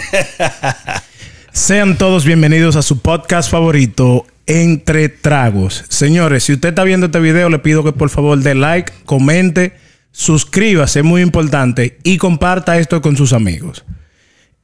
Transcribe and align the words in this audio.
Sean 1.52 1.96
todos 1.96 2.24
bienvenidos 2.24 2.76
a 2.76 2.82
su 2.82 3.00
podcast 3.00 3.50
favorito, 3.50 4.26
Entre 4.46 5.08
Tragos. 5.08 5.84
Señores, 5.88 6.44
si 6.44 6.52
usted 6.52 6.70
está 6.70 6.84
viendo 6.84 7.06
este 7.06 7.20
video, 7.20 7.48
le 7.48 7.58
pido 7.58 7.82
que 7.84 7.92
por 7.92 8.10
favor 8.10 8.38
dé 8.38 8.54
like, 8.54 8.92
comente, 9.04 9.74
suscríbase, 10.12 11.02
muy 11.02 11.22
importante, 11.22 11.98
y 12.04 12.18
comparta 12.18 12.78
esto 12.78 13.00
con 13.00 13.16
sus 13.16 13.32
amigos. 13.32 13.84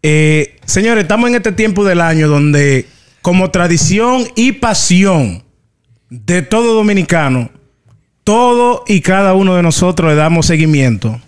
Eh, 0.03 0.57
señores, 0.65 1.03
estamos 1.03 1.31
en 1.31 1.37
este 1.37 1.53
tiempo 1.53 1.85
del 1.85 2.01
año 2.01 2.29
donde, 2.29 2.87
como 3.23 3.51
tradición 3.51 4.25
y 4.35 4.53
pasión 4.53 5.45
de 6.11 6.43
todo 6.43 6.75
dominicano, 6.75 7.51
todo 8.25 8.85
y 8.87 9.01
cada 9.01 9.35
uno 9.35 9.57
de 9.57 9.63
nosotros 9.63 10.11
le 10.11 10.17
damos 10.17 10.47
seguimiento 10.47 11.21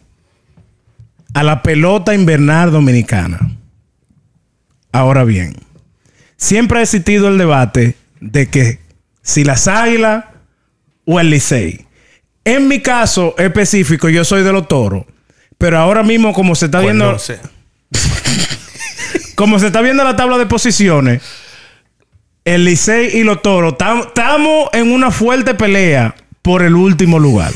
a 1.32 1.42
la 1.42 1.62
pelota 1.62 2.14
invernal 2.14 2.70
dominicana. 2.70 3.50
Ahora 4.94 5.24
bien, 5.24 5.56
siempre 6.36 6.78
ha 6.78 6.82
existido 6.82 7.26
el 7.26 7.36
debate 7.36 7.96
de 8.20 8.48
que 8.48 8.78
si 9.22 9.42
las 9.42 9.66
águilas 9.66 10.24
o 11.04 11.18
el 11.18 11.30
Licey. 11.30 11.84
En 12.44 12.68
mi 12.68 12.80
caso 12.80 13.34
específico, 13.36 14.08
yo 14.08 14.24
soy 14.24 14.44
de 14.44 14.52
los 14.52 14.68
toros. 14.68 15.04
Pero 15.58 15.78
ahora 15.78 16.04
mismo, 16.04 16.32
como 16.32 16.54
se 16.54 16.66
está 16.66 16.78
Pues 16.78 16.86
viendo. 16.92 17.10
no 17.10 17.18
sé. 17.18 17.40
Como 19.34 19.58
se 19.58 19.66
está 19.66 19.80
viendo 19.80 20.04
la 20.04 20.14
tabla 20.14 20.38
de 20.38 20.46
posiciones, 20.46 21.20
el 22.44 22.64
Licey 22.64 23.16
y 23.18 23.24
los 23.24 23.42
toros 23.42 23.72
estamos 23.72 24.68
en 24.72 24.92
una 24.92 25.10
fuerte 25.10 25.54
pelea 25.54 26.14
por 26.40 26.62
el 26.62 26.76
último 26.76 27.18
lugar. 27.18 27.52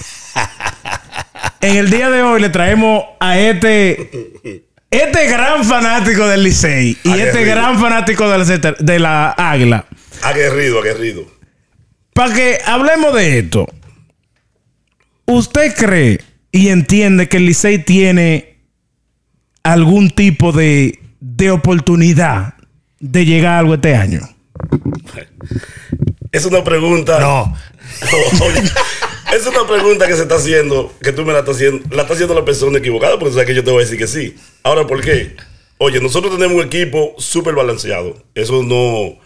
en 1.61 1.77
el 1.77 1.89
día 1.89 2.11
de 2.11 2.23
hoy 2.23 2.41
le 2.41 2.49
traemos 2.49 3.05
a 3.21 3.39
este. 3.39 4.65
Este 4.91 5.27
gran 5.27 5.65
fanático 5.65 6.27
del 6.27 6.43
Licey 6.43 6.97
y 7.03 7.11
este 7.11 7.45
gran 7.45 7.79
fanático 7.79 8.29
de 8.29 8.39
la, 8.39 8.77
de 8.79 8.99
la 8.99 9.31
Águila. 9.33 9.85
Aguerrido, 10.23 10.81
aguerrido. 10.81 11.27
Para 12.15 12.35
que 12.35 12.59
hablemos 12.65 13.15
de 13.15 13.39
esto. 13.39 13.67
¿Usted 15.27 15.75
cree 15.75 16.21
y 16.51 16.69
entiende 16.69 17.29
que 17.29 17.37
el 17.37 17.45
Licey 17.45 17.85
tiene 17.85 18.61
algún 19.63 20.09
tipo 20.11 20.53
de, 20.53 20.99
de 21.21 21.51
oportunidad 21.51 22.55
de 22.99 23.27
llegar 23.27 23.57
a 23.57 23.59
algo 23.59 23.75
este 23.75 23.95
año? 23.95 24.21
Es 26.33 26.47
una 26.47 26.65
pregunta. 26.65 27.21
No. 27.21 27.55
Es 29.35 29.47
una 29.47 29.67
pregunta 29.67 30.07
que 30.07 30.15
se 30.17 30.23
está 30.23 30.37
haciendo, 30.37 30.93
que 31.03 31.13
tú 31.13 31.25
me 31.25 31.33
la 31.33 31.41
estás 31.41 31.57
haciendo, 31.57 31.85
la 31.95 32.03
está 32.03 32.15
haciendo 32.15 32.35
la 32.35 32.45
persona 32.45 32.79
equivocada, 32.79 33.19
porque 33.19 33.33
sabes 33.35 33.47
que 33.47 33.55
yo 33.55 33.63
te 33.65 33.71
voy 33.71 33.83
a 33.83 33.85
decir 33.85 33.99
que 33.99 34.07
sí. 34.07 34.35
Ahora, 34.63 34.87
¿por 34.87 35.01
qué? 35.03 35.37
Oye, 35.79 36.01
nosotros 36.01 36.35
tenemos 36.35 36.57
un 36.57 36.67
equipo 36.67 37.15
súper 37.19 37.55
balanceado. 37.55 38.17
Eso 38.35 38.63
no. 38.63 39.19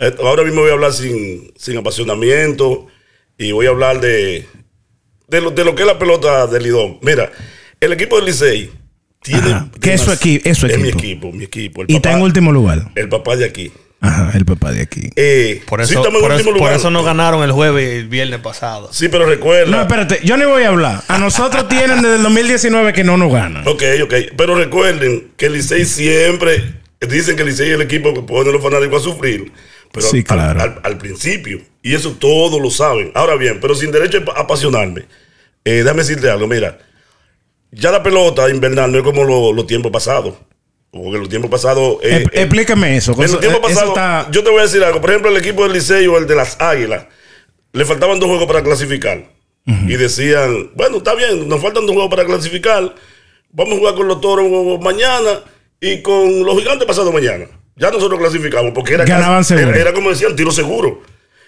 eh, 0.00 0.14
Ahora 0.20 0.44
mismo 0.44 0.60
voy 0.62 0.70
a 0.70 0.74
hablar 0.74 0.92
sin, 0.92 1.52
sin 1.56 1.76
apasionamiento 1.76 2.86
y 3.36 3.52
voy 3.52 3.66
a 3.66 3.70
hablar 3.70 4.00
de, 4.00 4.46
de, 5.26 5.40
lo, 5.40 5.50
de 5.50 5.64
lo 5.64 5.74
que 5.74 5.82
es 5.82 5.86
la 5.88 5.98
pelota 5.98 6.46
del 6.46 6.62
Lidón. 6.62 6.98
Mira, 7.02 7.30
el 7.80 7.92
equipo 7.92 8.16
del 8.16 8.26
Licey 8.26 8.70
tiene. 9.22 9.50
Ajá, 9.52 9.68
que 9.80 9.94
es 9.94 10.00
su 10.00 10.12
equi- 10.12 10.40
es 10.44 10.56
su 10.58 10.66
mi 10.66 10.72
equipo. 10.74 10.98
equipo, 10.98 11.32
mi 11.32 11.44
equipo. 11.44 11.82
El 11.82 11.90
Y 11.90 11.96
está 11.96 12.12
en 12.12 12.22
último 12.22 12.52
lugar. 12.52 12.90
El 12.94 13.08
papá 13.08 13.36
de 13.36 13.44
aquí. 13.44 13.72
Ajá, 14.00 14.30
el 14.36 14.44
papá 14.44 14.70
de 14.70 14.82
aquí. 14.82 15.10
Eh, 15.16 15.60
Por 15.66 15.84
sí 15.84 15.92
eso, 15.92 16.00
estamos 16.02 16.20
en 16.20 16.28
por, 16.28 16.30
último 16.32 16.50
eso, 16.50 16.50
por 16.50 16.58
lugar. 16.60 16.74
eso 16.76 16.90
no 16.90 17.02
ganaron 17.02 17.42
el 17.42 17.50
jueves 17.50 17.92
y 17.94 17.96
el 17.98 18.08
viernes 18.08 18.38
pasado. 18.40 18.90
Sí, 18.92 19.08
pero 19.08 19.26
recuerda. 19.26 19.70
No, 19.70 19.80
espérate, 19.82 20.20
yo 20.22 20.36
ni 20.36 20.44
voy 20.44 20.62
a 20.62 20.68
hablar. 20.68 21.02
A 21.08 21.18
nosotros 21.18 21.66
tienen 21.68 22.02
desde 22.02 22.16
el 22.16 22.22
2019 22.22 22.92
que 22.92 23.02
no 23.02 23.16
nos 23.16 23.32
ganan. 23.32 23.66
Ok, 23.66 23.82
ok. 24.04 24.14
Pero 24.36 24.54
recuerden 24.54 25.32
que 25.36 25.46
el 25.46 25.54
Licey 25.54 25.84
siempre 25.84 26.74
dicen 27.00 27.34
que 27.34 27.42
el 27.42 27.48
Licey 27.48 27.68
es 27.70 27.74
el 27.74 27.82
equipo 27.82 28.14
que 28.14 28.22
pone 28.22 28.50
a 28.50 28.52
los 28.52 28.62
fanáticos 28.62 29.02
a 29.02 29.04
sufrir. 29.04 29.52
Pero 29.92 30.06
Sí, 30.06 30.18
al- 30.18 30.24
claro. 30.24 30.60
al, 30.62 30.80
al 30.84 30.98
principio. 30.98 31.60
Y 31.82 31.94
eso 31.94 32.12
todos 32.12 32.60
lo 32.62 32.70
saben. 32.70 33.10
Ahora 33.16 33.34
bien, 33.34 33.58
pero 33.60 33.74
sin 33.74 33.90
derecho 33.90 34.22
a 34.36 34.42
apasionarme. 34.42 35.06
Eh, 35.64 35.82
déjame 35.82 36.02
decirte 36.02 36.30
algo. 36.30 36.46
Mira, 36.46 36.78
ya 37.72 37.90
la 37.90 38.02
pelota 38.02 38.48
invernal 38.48 38.92
no 38.92 38.98
es 38.98 39.04
como 39.04 39.24
lo- 39.24 39.52
los 39.52 39.66
tiempos 39.66 39.90
pasados. 39.90 40.34
Porque 40.90 41.18
los 41.18 41.28
tiempos 41.28 41.50
pasados. 41.50 41.98
eh, 42.02 42.24
eh, 42.32 42.40
Explícame 42.42 42.96
eso. 42.96 43.12
en 43.12 43.18
los 43.30 43.40
tiempos 43.40 43.60
eso 43.70 43.80
pasados, 43.80 43.88
está- 43.90 44.28
yo 44.30 44.42
te 44.42 44.50
voy 44.50 44.60
a 44.60 44.62
decir 44.62 44.82
algo. 44.82 45.00
Por 45.00 45.10
ejemplo, 45.10 45.30
el 45.30 45.36
equipo 45.36 45.64
del 45.64 45.72
Licey 45.74 46.06
o 46.06 46.16
el 46.18 46.26
de 46.26 46.34
las 46.34 46.60
Águilas, 46.60 47.04
le 47.72 47.84
faltaban 47.84 48.18
dos 48.18 48.28
juegos 48.28 48.46
para 48.46 48.62
clasificar. 48.62 49.24
Y 49.86 49.96
decían, 49.96 50.70
bueno, 50.74 50.96
está 50.96 51.14
bien, 51.14 51.46
nos 51.46 51.60
faltan 51.60 51.84
dos 51.84 51.92
juegos 51.94 52.08
para 52.10 52.24
clasificar. 52.24 52.94
Vamos 53.50 53.74
a 53.74 53.78
jugar 53.78 53.94
con 53.96 54.08
los 54.08 54.18
toros 54.22 54.80
mañana 54.80 55.40
y 55.78 56.00
con 56.00 56.42
los 56.44 56.58
gigantes 56.58 56.86
pasado 56.86 57.12
mañana. 57.12 57.44
Ya 57.76 57.90
nosotros 57.90 58.18
clasificamos 58.18 58.72
porque 58.74 58.94
era, 58.94 59.04
Ganaban 59.04 59.40
casi- 59.40 59.48
seguro. 59.56 59.68
era, 59.72 59.80
era 59.80 59.92
como 59.92 60.08
decían, 60.08 60.34
tiro 60.34 60.50
seguro. 60.52 61.02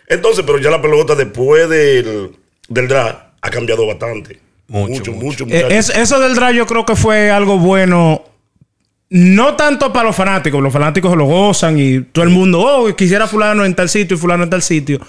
Entonces, 0.06 0.44
pero 0.46 0.58
ya 0.58 0.70
la 0.70 0.82
pelota 0.82 1.14
después 1.14 1.66
del, 1.70 2.32
del 2.68 2.88
draft 2.88 3.18
ha 3.40 3.48
cambiado 3.50 3.86
bastante. 3.86 4.38
Mucho, 4.68 5.12
mucho, 5.12 5.14
mucho. 5.14 5.44
Eh, 5.44 5.46
muchacho. 5.64 5.68
es- 5.70 5.88
eso 5.88 6.20
del 6.20 6.34
draft 6.34 6.54
yo 6.54 6.66
creo 6.66 6.84
que 6.84 6.96
fue 6.96 7.30
algo 7.30 7.58
bueno. 7.58 8.22
No 9.10 9.56
tanto 9.56 9.92
para 9.92 10.06
los 10.06 10.16
fanáticos, 10.16 10.62
los 10.62 10.72
fanáticos 10.72 11.16
lo 11.16 11.24
gozan 11.24 11.78
y 11.78 12.00
todo 12.00 12.24
el 12.24 12.30
mundo, 12.30 12.60
oh, 12.60 12.94
quisiera 12.94 13.26
fulano 13.26 13.64
en 13.64 13.74
tal 13.74 13.88
sitio 13.88 14.16
y 14.16 14.20
fulano 14.20 14.44
en 14.44 14.50
tal 14.50 14.62
sitio. 14.62 15.00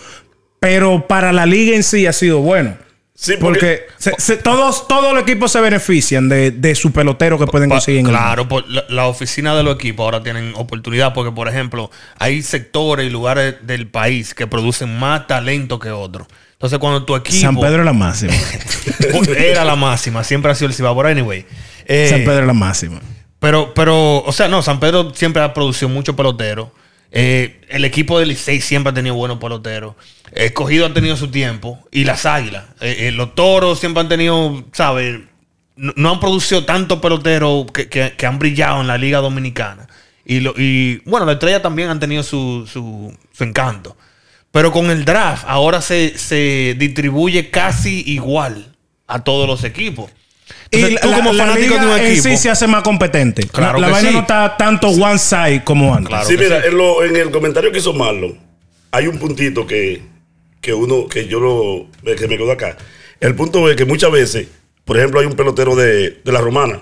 Pero 0.60 1.08
para 1.08 1.32
la 1.32 1.46
liga 1.46 1.76
en 1.76 1.84
sí 1.84 2.06
ha 2.08 2.14
sido 2.14 2.40
bueno. 2.40 2.76
Sí, 3.14 3.34
Porque 3.40 3.82
se- 4.00 4.16
se- 4.18 4.38
todos, 4.38 4.88
todos 4.88 5.14
los 5.14 5.22
equipos 5.22 5.52
se 5.52 5.62
benefician 5.62 6.28
de, 6.28 6.50
de 6.50 6.74
su 6.74 6.92
pelotero 6.92 7.38
que 7.38 7.46
pueden 7.46 7.70
conseguir 7.70 8.04
claro, 8.04 8.48
por 8.48 8.68
la, 8.68 8.84
la 8.90 9.06
oficina 9.06 9.54
de 9.56 9.62
los 9.62 9.76
equipos 9.76 10.04
ahora 10.06 10.24
tienen 10.24 10.54
oportunidad 10.56 11.14
porque, 11.14 11.32
por 11.32 11.48
ejemplo, 11.48 11.92
hay 12.18 12.42
sectores 12.42 13.06
y 13.06 13.12
lugares 13.12 13.56
del 13.62 13.88
país 13.88 14.34
que 14.34 14.48
producen 14.48 14.98
más 14.98 15.28
talento 15.28 15.78
que 15.78 15.92
otros. 15.92 16.28
Entonces, 16.54 16.80
cuando 16.80 17.06
tu 17.06 17.16
equipo 17.16 17.40
San 17.40 17.60
Pedro 17.60 17.80
es 17.80 17.86
la 17.86 17.94
máxima. 17.94 18.34
era 19.38 19.64
la 19.66 19.76
máxima, 19.76 20.24
siempre 20.24 20.52
ha 20.52 20.56
sido 20.56 20.70
el 20.70 20.74
Cibao. 20.74 20.96
Pero 20.98 21.10
anyway, 21.10 21.46
eh, 21.86 22.08
San 22.10 22.20
Pedro 22.22 22.40
es 22.42 22.48
la 22.48 22.54
máxima. 22.54 23.00
Pero, 23.42 23.74
pero, 23.74 24.20
o 24.24 24.32
sea, 24.32 24.48
no, 24.48 24.62
San 24.62 24.80
Pedro 24.80 25.14
siempre 25.16 25.42
ha 25.42 25.54
producido 25.54 25.90
muchos 25.90 26.16
peloteros. 26.16 26.70
Eh, 27.12 27.60
el 27.70 27.84
equipo 27.84 28.20
del 28.20 28.30
Licey 28.30 28.62
siempre 28.62 28.92
ha 28.92 28.94
tenido 28.94 29.16
buenos 29.16 29.40
peloteros. 29.40 29.96
Escogido 30.32 30.86
ha 30.86 30.94
tenido 30.94 31.18
su 31.18 31.28
tiempo. 31.30 31.80
Y 31.92 32.04
las 32.06 32.26
águilas. 32.28 32.66
Eh, 32.82 33.08
eh, 33.08 33.12
los 33.12 33.34
toros 33.36 33.80
siempre 33.80 34.02
han 34.02 34.08
tenido, 34.10 34.64
¿sabes? 34.74 35.20
No, 35.76 35.92
no 35.96 36.12
han 36.12 36.20
producido 36.20 36.66
tantos 36.66 37.00
peloteros 37.00 37.66
que, 37.74 37.90
que- 37.90 38.14
que 38.16 38.26
han 38.28 38.38
brillado 38.38 38.80
en 38.82 38.88
la 38.88 38.98
Liga 39.00 39.18
Dominicana. 39.20 39.88
Y, 40.24 40.40
lo- 40.42 40.54
y 40.56 41.02
bueno, 41.06 41.26
la 41.26 41.34
estrella 41.34 41.64
también 41.64 41.90
han 41.90 42.00
tenido 42.00 42.22
su, 42.22 42.70
su, 42.72 43.12
su 43.34 43.44
encanto. 43.44 43.98
Pero 44.52 44.72
con 44.72 44.92
el 44.92 45.04
draft 45.04 45.46
ahora 45.48 45.82
se, 45.82 46.16
se 46.18 46.76
distribuye 46.78 47.50
casi 47.50 48.04
igual 48.06 48.76
a 49.08 49.24
todos 49.24 49.48
los 49.48 49.64
equipos. 49.64 50.12
Entonces, 50.72 51.00
y 51.00 51.02
tú 51.02 51.10
la, 51.10 51.18
como 51.18 51.34
la 51.34 51.44
fanático 51.46 51.74
liga 51.76 51.86
de 51.86 51.92
un 52.02 52.08
en 52.08 52.22
sí 52.24 52.38
se 52.38 52.50
hace 52.50 52.68
más 52.68 52.84
competente. 52.84 53.44
Claro 53.48 53.80
la 53.80 53.88
que 53.88 53.94
vaina 53.94 54.10
sí. 54.10 54.16
no 54.16 54.22
está 54.22 54.56
tanto 54.58 54.88
one 54.90 55.18
side 55.20 55.64
como 55.64 55.94
antes. 55.94 56.10
Claro 56.10 56.28
sí, 56.28 56.38
mira, 56.38 56.62
sí. 56.62 56.68
En, 56.70 56.78
lo- 56.78 57.04
en 57.04 57.16
el 57.16 57.32
comentario 57.32 57.72
que 57.72 57.80
hizo 57.80 57.94
Marlon, 57.94 58.38
hay 58.92 59.08
un 59.08 59.18
puntito 59.20 59.66
que, 59.68 60.02
que 60.62 60.74
uno, 60.74 61.08
que 61.08 61.28
yo 61.28 61.40
lo, 61.40 61.88
que 62.16 62.28
me 62.28 62.38
quedo 62.38 62.52
acá. 62.52 62.78
El 63.20 63.36
punto 63.36 63.70
es 63.70 63.76
que 63.76 63.86
muchas 63.86 64.12
veces, 64.12 64.48
por 64.86 64.98
ejemplo, 64.98 65.20
hay 65.20 65.26
un 65.26 65.34
pelotero 65.34 65.76
de, 65.76 66.22
de 66.24 66.32
la 66.32 66.42
romana 66.42 66.82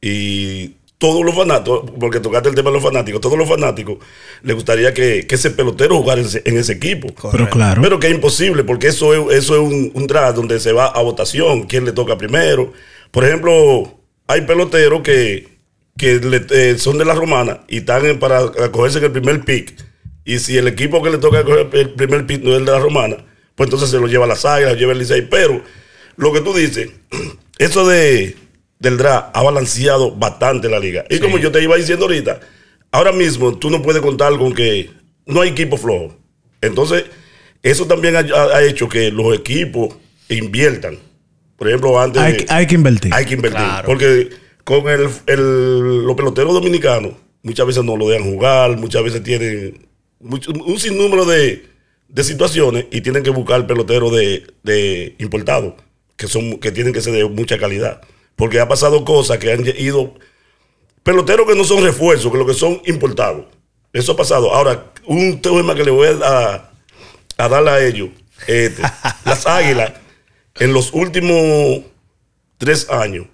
y 0.00 0.72
todos 0.98 1.24
los 1.24 1.34
fanáticos, 1.34 1.90
porque 2.00 2.20
tocaste 2.20 2.48
el 2.48 2.54
tema 2.54 2.70
de 2.70 2.74
los 2.76 2.82
fanáticos, 2.82 3.20
todos 3.20 3.36
los 3.38 3.48
fanáticos 3.48 3.98
les 4.42 4.54
gustaría 4.54 4.94
que, 4.94 5.26
que 5.26 5.34
ese 5.34 5.50
pelotero 5.50 5.96
jugara 5.98 6.20
en 6.22 6.26
ese, 6.26 6.42
en 6.46 6.56
ese 6.58 6.72
equipo. 6.72 7.08
Pero 7.32 7.50
claro. 7.50 7.82
Pero 7.82 8.00
que 8.00 8.06
es 8.08 8.14
imposible, 8.14 8.64
porque 8.64 8.86
eso 8.88 9.12
es, 9.30 9.36
eso 9.38 9.54
es 9.54 9.60
un, 9.60 9.90
un 9.94 10.06
draft 10.06 10.36
donde 10.36 10.58
se 10.58 10.72
va 10.72 10.86
a 10.86 11.02
votación, 11.02 11.64
quién 11.64 11.84
le 11.84 11.92
toca 11.92 12.16
primero. 12.16 12.72
Por 13.10 13.24
ejemplo, 13.24 13.98
hay 14.26 14.42
peloteros 14.42 15.02
que, 15.02 15.48
que 15.98 16.14
le- 16.16 16.46
eh, 16.50 16.78
son 16.78 16.96
de 16.98 17.04
la 17.04 17.14
romana 17.14 17.60
y 17.68 17.78
están 17.78 18.06
en- 18.06 18.18
para 18.18 18.38
acogerse 18.40 18.98
en 18.98 19.04
el 19.04 19.12
primer 19.12 19.44
pick. 19.44 19.74
Y 20.24 20.38
si 20.38 20.56
el 20.56 20.66
equipo 20.66 21.02
que 21.02 21.10
le 21.10 21.18
toca 21.18 21.44
coger 21.44 21.68
el 21.72 21.90
primer 21.90 22.26
pick 22.26 22.42
no 22.42 22.52
es 22.52 22.58
el 22.58 22.64
de 22.64 22.72
la 22.72 22.78
romana, 22.80 23.16
pues 23.54 23.66
entonces 23.66 23.90
se 23.90 23.98
lo 24.00 24.06
lleva 24.06 24.24
a 24.24 24.28
las 24.28 24.44
águilas, 24.44 24.72
lo 24.72 24.78
lleva 24.78 24.92
el 24.92 24.98
Licey. 24.98 25.28
Pero 25.30 25.62
lo 26.16 26.32
que 26.32 26.40
tú 26.40 26.54
dices, 26.54 26.88
eso 27.58 27.86
de, 27.86 28.34
del 28.78 28.96
draft 28.96 29.28
ha 29.34 29.42
balanceado 29.42 30.10
bastante 30.14 30.68
la 30.68 30.78
liga. 30.78 31.04
Y 31.10 31.18
como 31.18 31.38
yo 31.38 31.50
te 31.50 31.62
iba 31.62 31.76
diciendo 31.76 32.04
ahorita, 32.06 32.40
ahora 32.92 33.12
mismo 33.12 33.56
tú 33.56 33.70
no 33.70 33.82
puedes 33.82 34.02
contar 34.02 34.36
con 34.38 34.52
que 34.54 34.90
no 35.26 35.40
hay 35.40 35.50
equipo 35.50 35.76
flojo. 35.76 36.16
Entonces, 36.60 37.04
eso 37.62 37.86
también 37.86 38.16
ha, 38.16 38.20
ha- 38.20 38.56
ha 38.56 38.62
hecho 38.64 38.88
que 38.88 39.10
los 39.10 39.34
equipos 39.34 39.94
inviertan. 40.28 40.98
Por 41.56 41.68
ejemplo, 41.68 41.98
antes 42.00 42.20
Hay, 42.22 42.32
de- 42.34 42.46
hay 42.48 42.66
que 42.66 42.74
invertir. 42.74 43.14
hay 43.14 43.24
que 43.24 43.34
invertir. 43.34 43.60
Claro. 43.60 43.86
Porque 43.86 44.28
con 44.64 44.88
el, 44.88 45.08
el- 45.26 46.04
los 46.04 46.14
peloteros 46.16 46.52
dominicanos 46.52 47.12
muchas 47.42 47.66
veces 47.66 47.82
no 47.84 47.96
lo 47.96 48.08
dejan 48.08 48.30
jugar, 48.30 48.76
muchas 48.76 49.02
veces 49.02 49.22
tienen 49.22 49.86
mucho- 50.20 50.50
un 50.52 50.78
sinnúmero 50.78 51.24
de, 51.24 51.64
de 52.08 52.24
situaciones 52.24 52.86
y 52.90 53.00
tienen 53.00 53.22
que 53.22 53.30
buscar 53.30 53.66
peloteros 53.66 54.12
de, 54.14 54.46
de 54.62 55.14
importados 55.18 55.74
que, 56.16 56.26
son, 56.28 56.58
que 56.58 56.72
tienen 56.72 56.92
que 56.92 57.00
ser 57.00 57.14
de 57.14 57.24
mucha 57.24 57.56
calidad. 57.58 58.00
Porque 58.36 58.60
ha 58.60 58.68
pasado 58.68 59.04
cosas 59.04 59.38
que 59.38 59.52
han 59.52 59.66
ido 59.66 60.14
peloteros 61.02 61.46
que 61.46 61.54
no 61.56 61.64
son 61.64 61.82
refuerzos, 61.82 62.30
que 62.30 62.38
lo 62.38 62.46
que 62.46 62.54
son 62.54 62.80
importados. 62.86 63.46
Eso 63.92 64.12
ha 64.12 64.16
pasado. 64.16 64.54
Ahora, 64.54 64.92
un 65.06 65.40
tema 65.40 65.74
que 65.74 65.84
le 65.84 65.90
voy 65.90 66.08
a, 66.22 66.70
a 67.36 67.48
darle 67.48 67.70
a 67.70 67.86
ellos. 67.86 68.10
Este, 68.46 68.82
las 69.24 69.46
águilas, 69.46 69.92
en 70.56 70.72
los 70.72 70.92
últimos 70.92 71.84
tres 72.58 72.90
años, 72.90 73.26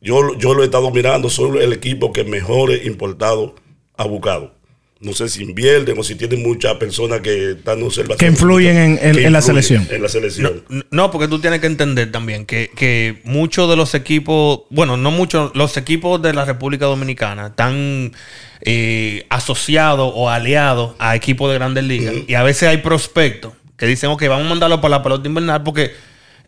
yo, 0.00 0.36
yo 0.36 0.54
lo 0.54 0.62
he 0.62 0.66
estado 0.66 0.90
mirando, 0.90 1.28
son 1.28 1.58
el 1.58 1.72
equipo 1.72 2.12
que 2.12 2.24
mejor 2.24 2.70
importado 2.70 3.54
ha 3.96 4.04
buscado. 4.04 4.54
No 5.00 5.14
sé 5.14 5.30
si 5.30 5.42
invierten 5.42 5.98
o 5.98 6.02
si 6.02 6.14
tienen 6.14 6.42
muchas 6.42 6.74
personas 6.74 7.20
que 7.20 7.52
están 7.52 7.82
observando. 7.82 8.18
Que 8.18 8.26
influyen 8.26 8.76
en, 8.76 8.98
en, 9.00 9.32
la 9.32 9.40
selección. 9.40 9.88
En 9.90 10.02
la 10.02 10.10
selección. 10.10 10.62
No, 10.90 11.10
porque 11.10 11.26
tú 11.26 11.40
tienes 11.40 11.60
que 11.60 11.68
entender 11.68 12.12
también 12.12 12.44
que, 12.44 12.70
que 12.76 13.22
muchos 13.24 13.70
de 13.70 13.76
los 13.76 13.94
equipos, 13.94 14.60
bueno, 14.68 14.98
no 14.98 15.10
muchos, 15.10 15.52
los 15.54 15.78
equipos 15.78 16.20
de 16.20 16.34
la 16.34 16.44
República 16.44 16.84
Dominicana 16.84 17.46
están 17.46 18.12
eh, 18.60 19.24
asociados 19.30 20.12
o 20.14 20.28
aliados 20.28 20.94
a 20.98 21.16
equipos 21.16 21.50
de 21.50 21.54
grandes 21.56 21.84
ligas. 21.84 22.14
Y 22.28 22.34
a 22.34 22.42
veces 22.42 22.68
hay 22.68 22.76
prospectos 22.78 23.54
que 23.78 23.86
dicen, 23.86 24.10
ok, 24.10 24.22
vamos 24.28 24.44
a 24.44 24.48
mandarlo 24.50 24.82
para 24.82 24.98
la 24.98 25.02
pelota 25.02 25.26
invernal 25.26 25.62
porque 25.62 25.92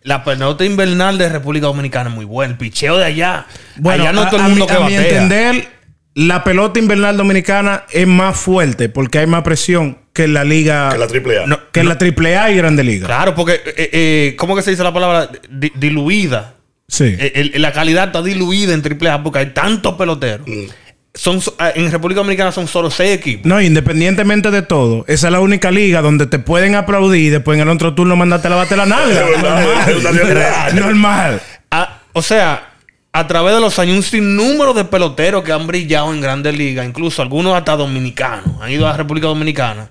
la 0.03 0.25
pelota 0.25 0.65
invernal 0.67 1.17
de 1.17 1.31
República 1.31 1.69
Dominicana 1.69 2.11
es 2.11 2.15
muy 2.15 2.27
buena. 2.27 2.53
El 2.53 2.59
picheo 2.59 2.99
de 2.99 3.07
allá. 3.07 3.47
Bueno, 3.77 4.03
allá 4.03 4.13
no 4.13 4.29
todo 4.29 4.41
el 4.41 4.49
mundo 4.49 4.67
que 4.67 4.75
a 4.75 4.81
mi 4.81 4.95
entender, 4.95 5.69
la 6.15 6.45
pelota 6.45 6.79
invernal 6.79 7.17
dominicana 7.17 7.85
es 7.91 8.07
más 8.07 8.37
fuerte 8.37 8.89
porque 8.89 9.19
hay 9.19 9.27
más 9.27 9.43
presión 9.43 9.99
que 10.13 10.25
en 10.25 10.35
la 10.35 10.45
liga. 10.45 10.91
Que 10.91 10.99
la 10.99 11.07
AAA. 11.07 11.69
que 11.73 11.81
en 11.81 11.89
la 11.89 11.99
AAA 11.99 12.51
y 12.51 12.57
Grande 12.57 12.85
Liga. 12.85 13.07
Claro, 13.07 13.35
porque, 13.35 13.55
eh, 13.65 13.91
eh, 13.93 14.35
¿cómo 14.37 14.55
que 14.55 14.63
se 14.63 14.71
dice 14.71 14.83
la 14.83 14.93
palabra? 14.93 15.31
diluida. 15.49 16.55
Sí. 16.89 17.17
Eh, 17.19 17.53
la 17.55 17.73
calidad 17.73 18.09
está 18.09 18.23
diluida 18.23 18.75
en 18.75 18.83
AAA 18.83 19.23
porque 19.23 19.39
hay 19.39 19.47
tantos 19.55 19.95
peloteros. 19.95 20.47
Mm 20.47 20.67
son, 21.15 21.41
ah, 21.59 21.73
en 21.75 21.91
República 21.91 22.21
Dominicana 22.21 22.53
son 22.53 22.67
solo 22.67 22.91
seis 22.91 23.13
equipos. 23.13 23.47
No, 23.47 23.61
independientemente 23.61 24.51
de 24.51 24.63
todo, 24.63 25.05
esa 25.09 25.29
es 25.29 25.33
la 25.33 25.41
única 25.41 25.71
liga 25.71 26.01
donde 26.01 26.27
te 26.27 26.39
pueden 26.39 26.75
aplaudir 26.75 27.25
y 27.25 27.31
después 27.31 27.57
en 27.57 27.63
el 27.63 27.69
otro 27.69 27.95
turno 27.95 28.17
mandarte 28.17 28.49
la 28.49 28.57
bate 28.57 28.77
la 28.77 28.87
nalga. 28.87 29.27
normal. 29.31 30.75
normal. 30.75 31.43
Ah, 31.71 32.01
o 32.13 32.23
sea, 32.23 32.72
a 33.15 33.27
través 33.27 33.55
de 33.55 33.61
los 33.61 33.79
años, 33.79 33.97
un 33.97 34.03
sinnúmero 34.03 34.73
de 34.73 34.85
peloteros 34.85 35.45
que 35.45 35.53
han 35.53 35.67
brillado 35.67 36.13
en 36.13 36.21
grandes 36.21 36.57
ligas, 36.57 36.87
incluso 36.87 37.21
algunos 37.21 37.55
hasta 37.55 37.77
dominicanos, 37.77 38.61
han 38.61 38.71
ido 38.71 38.87
a 38.87 38.91
la 38.91 38.97
República 38.97 39.27
Dominicana 39.27 39.91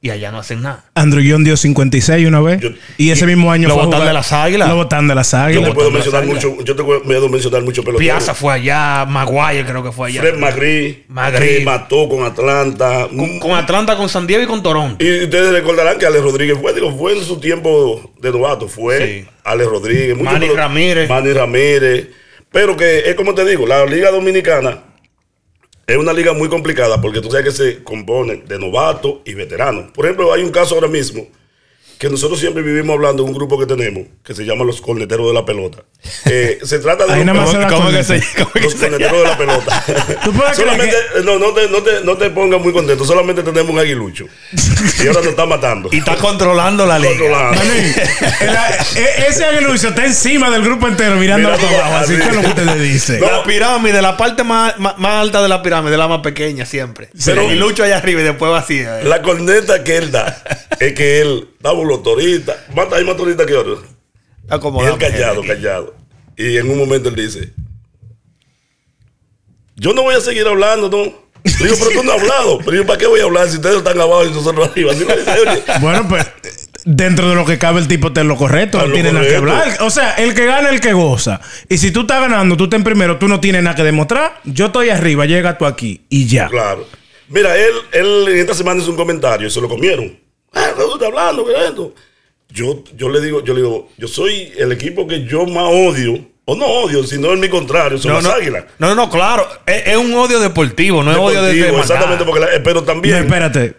y 0.00 0.10
allá 0.10 0.30
no 0.30 0.38
hacen 0.38 0.62
nada. 0.62 0.84
Andrew 0.94 1.24
John 1.28 1.42
dio 1.42 1.56
56 1.56 2.26
una 2.26 2.40
vez. 2.40 2.60
y 2.96 3.10
ese 3.10 3.26
mismo 3.26 3.50
año 3.50 3.68
lo 3.68 3.74
botan 3.76 4.06
de 4.06 4.12
las 4.12 4.32
águilas. 4.32 4.68
Lo 4.68 4.76
botan 4.76 5.08
de 5.08 5.14
las 5.14 5.34
águilas. 5.34 5.62
Yo 5.62 5.68
te 5.68 5.74
puedo 5.74 5.90
mencionar 5.90 6.24
mucho, 6.24 6.56
yo 6.62 6.76
te 6.76 6.84
puedo 6.84 7.28
mencionar 7.28 7.62
mucho 7.62 7.82
peloteros. 7.82 8.00
Piazza 8.00 8.34
fue 8.34 8.52
allá, 8.54 9.04
Maguire 9.06 9.64
creo 9.64 9.82
que 9.82 9.90
fue 9.90 10.08
allá. 10.08 10.20
Fred 10.20 10.36
Magri, 10.36 11.04
Magri. 11.08 11.64
mató 11.64 12.08
con 12.08 12.22
Atlanta. 12.24 13.08
Con, 13.40 13.52
Atlanta, 13.52 13.96
con 13.96 14.08
San 14.08 14.26
Diego 14.26 14.44
y 14.44 14.46
con 14.46 14.62
Toronto. 14.62 15.04
Y 15.04 15.24
ustedes 15.24 15.52
recordarán 15.52 15.98
que 15.98 16.06
Alex 16.06 16.22
Rodríguez 16.22 16.58
fue, 16.60 16.72
digo, 16.74 16.96
fue 16.96 17.18
en 17.18 17.24
su 17.24 17.40
tiempo 17.40 18.12
de 18.20 18.30
novato. 18.30 18.68
Fue 18.68 19.24
sí. 19.24 19.28
Alex 19.44 19.68
Rodríguez. 19.68 20.20
Manny 20.20 20.48
Ramírez. 20.48 21.08
Manny 21.08 21.32
Ramírez. 21.32 22.08
Pero 22.52 22.76
que 22.76 23.00
es 23.00 23.14
como 23.14 23.34
te 23.34 23.44
digo, 23.44 23.66
la 23.66 23.84
Liga 23.84 24.10
Dominicana 24.10 24.87
es 25.88 25.96
una 25.96 26.12
liga 26.12 26.34
muy 26.34 26.50
complicada 26.50 27.00
porque 27.00 27.22
tú 27.22 27.30
sabes 27.30 27.46
que 27.46 27.50
se 27.50 27.82
compone 27.82 28.42
de 28.46 28.58
novatos 28.58 29.20
y 29.24 29.32
veteranos. 29.32 29.90
Por 29.92 30.04
ejemplo, 30.04 30.30
hay 30.34 30.42
un 30.42 30.50
caso 30.50 30.74
ahora 30.74 30.86
mismo 30.86 31.26
que 31.98 32.08
nosotros 32.08 32.38
siempre 32.38 32.62
vivimos 32.62 32.94
hablando 32.94 33.24
de 33.24 33.28
un 33.28 33.34
grupo 33.34 33.58
que 33.58 33.66
tenemos 33.66 34.06
que 34.24 34.34
se 34.34 34.44
llama 34.44 34.64
los 34.64 34.80
corneteros 34.80 35.26
de 35.26 35.34
la 35.34 35.44
pelota. 35.44 35.82
Eh, 36.26 36.58
se 36.62 36.78
trata 36.78 37.06
de 37.06 37.24
los, 37.24 37.50
¿cómo, 37.68 37.90
que 37.90 38.04
se, 38.04 38.18
los 38.60 38.74
corneteros 38.74 39.18
de 39.18 39.24
la 39.24 39.36
pelota. 39.36 39.84
solamente, 40.54 40.96
no, 41.24 41.38
no 41.38 41.52
te, 41.52 41.68
no, 41.68 41.82
te, 41.82 42.04
no 42.04 42.16
te 42.16 42.30
pongas 42.30 42.60
muy 42.60 42.72
contento, 42.72 43.04
solamente 43.04 43.42
tenemos 43.42 43.70
un 43.72 43.80
aguilucho. 43.80 44.26
y 45.02 45.06
ahora 45.08 45.20
nos 45.20 45.26
está 45.26 45.46
matando. 45.46 45.88
Y 45.98 45.98
está 45.98 46.16
controlando 46.16 46.86
la 46.86 46.98
liga. 46.98 47.52
E, 48.94 49.26
ese 49.28 49.44
aguilucho 49.44 49.88
está 49.88 50.04
encima 50.04 50.50
del 50.50 50.62
grupo 50.62 50.86
entero 50.86 51.16
mirando 51.16 51.48
abajo. 51.48 51.96
Así 51.96 52.16
que 52.16 52.22
es 52.22 52.34
lo 52.34 52.42
que 52.42 52.46
usted 52.48 52.74
dice. 52.80 53.18
La 53.18 53.42
pirámide, 53.42 54.00
la 54.00 54.16
parte 54.16 54.44
más, 54.44 54.78
más, 54.78 54.96
alta 55.02 55.42
de 55.42 55.48
la 55.48 55.62
pirámide, 55.62 55.96
la 55.96 56.06
más 56.06 56.20
pequeña 56.20 56.64
siempre. 56.64 57.08
Pero 57.24 57.40
el 57.40 57.48
aguilucho 57.48 57.82
allá 57.82 57.96
arriba 57.96 58.20
y 58.20 58.24
después 58.24 58.50
vacía. 58.52 59.00
La 59.02 59.22
corneta 59.22 59.82
que 59.82 59.96
él 59.96 60.12
da 60.12 60.42
es 60.78 60.92
que 60.92 61.20
él 61.22 61.48
da 61.60 61.72
un 61.72 61.88
lotorista. 61.88 62.66
Hay 62.92 63.04
más 63.04 63.16
torita 63.16 63.46
que 63.46 63.54
otros. 63.54 63.80
Y 64.50 64.84
él 64.86 64.98
callado, 64.98 65.42
callado. 65.42 65.94
Y 66.36 66.56
en 66.56 66.70
un 66.70 66.78
momento 66.78 67.08
él 67.08 67.16
dice: 67.16 67.52
Yo 69.76 69.92
no 69.92 70.02
voy 70.02 70.14
a 70.14 70.20
seguir 70.20 70.46
hablando, 70.46 70.88
¿no? 70.88 71.28
Digo, 71.44 71.76
pero 71.78 71.90
tú 71.90 72.02
no 72.04 72.12
has 72.12 72.20
hablado. 72.20 72.58
Pero 72.58 72.76
yo, 72.78 72.86
¿para 72.86 72.98
qué 72.98 73.06
voy 73.06 73.20
a 73.20 73.24
hablar 73.24 73.48
si 73.48 73.56
ustedes 73.56 73.76
están 73.76 74.00
abajo 74.00 74.26
y 74.26 74.30
nosotros 74.30 74.70
arriba? 74.70 74.92
bueno, 75.80 76.08
pues 76.08 76.26
dentro 76.84 77.28
de 77.28 77.34
lo 77.34 77.44
que 77.44 77.58
cabe 77.58 77.80
el 77.80 77.88
tipo 77.88 78.12
te 78.12 78.24
lo 78.24 78.36
correcto, 78.36 78.78
no 78.78 78.92
tiene 78.92 79.12
nada 79.12 79.26
que 79.26 79.36
hablar. 79.36 79.76
O 79.80 79.90
sea, 79.90 80.12
el 80.14 80.34
que 80.34 80.46
gana, 80.46 80.70
el 80.70 80.80
que 80.80 80.92
goza. 80.92 81.40
Y 81.68 81.78
si 81.78 81.90
tú 81.90 82.02
estás 82.02 82.20
ganando, 82.20 82.56
tú 82.56 82.64
estás 82.64 82.78
en 82.78 82.84
primero, 82.84 83.18
tú 83.18 83.28
no 83.28 83.40
tienes 83.40 83.62
nada 83.62 83.76
que 83.76 83.84
demostrar. 83.84 84.40
Yo 84.44 84.66
estoy 84.66 84.90
arriba, 84.90 85.26
llega 85.26 85.58
tú 85.58 85.66
aquí 85.66 86.02
y 86.08 86.26
ya. 86.26 86.48
Claro. 86.48 86.86
Mira, 87.28 87.56
él, 87.56 87.74
él 87.92 88.28
esta 88.28 88.54
semana 88.54 88.80
hizo 88.80 88.90
un 88.90 88.96
comentario 88.96 89.48
y 89.48 89.50
se 89.50 89.60
lo 89.60 89.68
comieron. 89.68 90.27
Ah, 90.68 90.72
¿qué 90.76 90.82
tú 90.82 90.92
estás 90.94 91.08
hablando? 91.08 91.44
¿Qué 91.44 91.52
es 91.52 91.68
esto? 91.70 91.94
Yo, 92.50 92.82
yo 92.96 93.08
le 93.08 93.20
digo, 93.20 93.44
yo 93.44 93.54
le 93.54 93.60
digo, 93.60 93.88
yo 93.96 94.08
soy 94.08 94.52
el 94.56 94.72
equipo 94.72 95.06
que 95.06 95.24
yo 95.24 95.46
más 95.46 95.66
odio. 95.70 96.26
O 96.46 96.56
no 96.56 96.64
odio, 96.64 97.04
sino 97.04 97.30
en 97.34 97.40
mi 97.40 97.48
contrario, 97.50 97.98
son 97.98 98.14
las 98.14 98.24
águilas. 98.24 98.64
No, 98.78 98.94
no, 98.94 99.10
claro. 99.10 99.46
Es, 99.66 99.94
un 99.98 100.14
odio 100.14 100.40
deportivo, 100.40 101.02
no 101.02 101.12
es 101.12 101.18
odio 101.18 101.42
de, 101.42 101.78
Exactamente, 101.78 102.24
porque 102.24 102.46
pero 102.64 102.82
también. 102.84 103.16
espérate. 103.16 103.74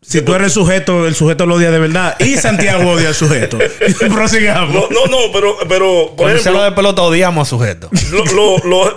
Si 0.00 0.20
tú 0.20 0.32
eres 0.34 0.46
el 0.46 0.50
sujeto, 0.52 1.06
el 1.06 1.16
sujeto 1.16 1.46
lo 1.46 1.56
odia 1.56 1.72
de 1.72 1.80
verdad. 1.80 2.16
Y 2.20 2.34
Santiago 2.36 2.92
odia 2.92 3.08
al 3.08 3.14
sujeto. 3.16 3.58
Prosigamos. 4.12 4.72
No, 4.72 4.88
no, 4.88 5.06
no, 5.06 5.32
pero, 5.32 5.56
pero 5.68 6.14
por 6.16 6.30
ejemplo, 6.30 6.62
de 6.62 6.70
pelota 6.72 7.02
odiamos 7.02 7.48
a 7.48 7.50
sujeto. 7.50 7.90
Lo, 8.32 8.58
lo, 8.58 8.96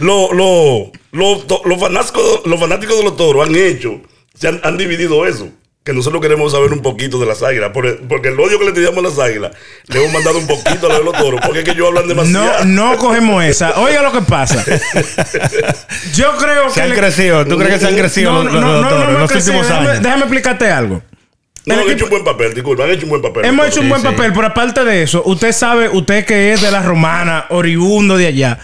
lo, 0.00 0.92
lo, 1.12 1.44
los 1.64 1.80
fanáticos, 1.80 2.42
los 2.46 2.58
fanáticos 2.58 2.98
de 2.98 3.04
los 3.04 3.16
toros 3.16 3.48
han 3.48 3.54
hecho, 3.54 4.00
se 4.34 4.48
han, 4.48 4.60
han 4.64 4.76
dividido 4.76 5.24
eso 5.24 5.50
que 5.86 5.92
nosotros 5.92 6.20
queremos 6.20 6.50
saber 6.50 6.72
un 6.72 6.82
poquito 6.82 7.20
de 7.20 7.26
las 7.26 7.44
águilas. 7.44 7.70
Porque 7.72 8.28
el 8.28 8.40
odio 8.40 8.58
que 8.58 8.64
le 8.64 8.72
teníamos 8.72 8.98
a 8.98 9.08
las 9.08 9.18
águilas, 9.20 9.52
le 9.86 10.00
hemos 10.00 10.12
mandado 10.12 10.38
un 10.38 10.46
poquito 10.48 10.90
a 10.90 10.98
de 10.98 11.04
los 11.04 11.16
toros. 11.16 11.40
Porque 11.46 11.60
es 11.60 11.64
que 11.64 11.70
ellos 11.70 11.86
hablan 11.86 12.08
demasiado. 12.08 12.64
No, 12.64 12.90
no 12.90 12.96
cogemos 12.96 13.44
esa. 13.44 13.78
Oiga 13.78 14.02
lo 14.02 14.10
que 14.10 14.22
pasa. 14.22 14.64
Yo 16.12 16.36
creo 16.38 16.66
que. 16.66 16.70
Se 16.72 16.82
han 16.82 16.90
crecido. 16.90 17.46
¿Tú 17.46 17.56
crees 17.56 17.74
que 17.74 17.78
se 17.78 17.86
han 17.86 17.94
crecido 17.94 18.32
no, 18.32 18.42
los, 18.42 18.52
no, 18.52 18.88
toros 18.88 19.08
en 19.08 19.14
los 19.14 19.30
últimos 19.30 19.70
años? 19.70 20.02
Déjame, 20.02 20.22
explicarte 20.22 20.68
algo. 20.68 21.02
No, 21.66 21.74
han 21.74 21.88
hecho 21.88 22.04
un 22.04 22.10
buen 22.10 22.24
papel, 22.24 22.52
disculpa, 22.52 22.82
han 22.82 22.90
hecho 22.90 23.04
un 23.04 23.10
buen 23.10 23.22
papel. 23.22 23.44
Hemos 23.44 23.68
hecho 23.68 23.80
un 23.80 23.88
buen 23.88 24.02
papel, 24.02 24.32
pero 24.32 24.48
aparte 24.48 24.84
de 24.84 25.02
eso, 25.04 25.22
usted 25.24 25.52
sabe, 25.52 25.88
usted 25.88 26.24
que 26.24 26.52
es 26.52 26.62
de 26.62 26.70
la 26.72 26.82
romana, 26.82 27.46
oriundo 27.50 28.16
de 28.16 28.26
allá, 28.26 28.58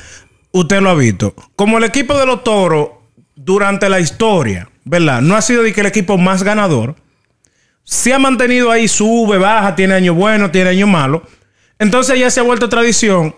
usted 0.50 0.80
lo 0.80 0.90
ha 0.90 0.94
visto. 0.94 1.34
Como 1.54 1.78
el 1.78 1.84
equipo 1.84 2.16
de 2.16 2.26
los 2.26 2.42
toros, 2.44 2.90
durante 3.34 3.88
la 3.88 4.00
historia, 4.00 4.68
¿verdad? 4.84 5.20
No 5.20 5.36
ha 5.36 5.42
sido 5.42 5.62
de 5.62 5.72
que 5.72 5.80
el 5.80 5.86
equipo 5.86 6.18
más 6.18 6.42
ganador, 6.42 6.96
se 7.84 8.12
ha 8.14 8.18
mantenido 8.18 8.70
ahí, 8.70 8.88
sube, 8.88 9.38
baja, 9.38 9.74
tiene 9.74 9.94
años 9.94 10.16
buenos, 10.16 10.52
tiene 10.52 10.70
años 10.70 10.88
malos. 10.88 11.22
Entonces 11.78 12.18
ya 12.18 12.30
se 12.30 12.40
ha 12.40 12.42
vuelto 12.42 12.68
tradición. 12.68 13.34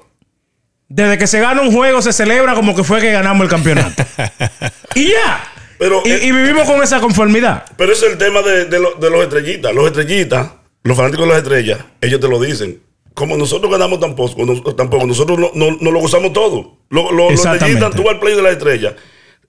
Desde 0.89 1.19
que 1.19 1.27
se 1.27 1.41
gana 1.41 1.63
un 1.63 1.73
juego 1.73 2.03
se 2.03 2.13
celebra 2.13 2.55
como 2.55 2.77
que 2.77 2.85
fue 2.85 3.01
que 3.01 3.11
ganamos 3.11 3.45
el 3.45 3.51
campeonato. 3.51 4.05
y 4.95 5.09
ya. 5.09 5.53
Pero, 5.79 6.03
y, 6.05 6.31
vivimos 6.31 6.65
con 6.65 6.83
esa 6.83 7.01
conformidad. 7.01 7.65
Pero 7.77 7.93
ese 7.93 8.07
es 8.07 8.13
el 8.13 8.19
tema 8.19 8.43
de, 8.43 8.79
los 8.79 9.23
estrellitas. 9.23 9.75
Los 9.75 9.87
estrellitas, 9.87 10.53
los 10.83 10.97
fanáticos 10.97 11.27
de 11.27 11.33
las 11.33 11.43
estrellas, 11.43 11.79
ellos 12.01 12.21
te 12.21 12.29
lo 12.29 12.41
dicen. 12.41 12.81
Como 13.13 13.37
nosotros 13.37 13.71
ganamos 13.71 14.01
tampoco, 14.01 14.75
tampoco 14.75 15.07
nosotros 15.07 15.39
no, 15.55 15.77
no, 15.81 15.91
lo 15.91 16.01
gozamos 16.01 16.33
todo. 16.33 16.79
Los, 16.91 17.13
los, 17.13 17.33
estrellitas, 17.33 17.95
tú 17.95 18.03
vas 18.03 18.15
al 18.15 18.21
play 18.21 18.35
de 18.35 18.43
las 18.43 18.53
estrellas. 18.53 18.95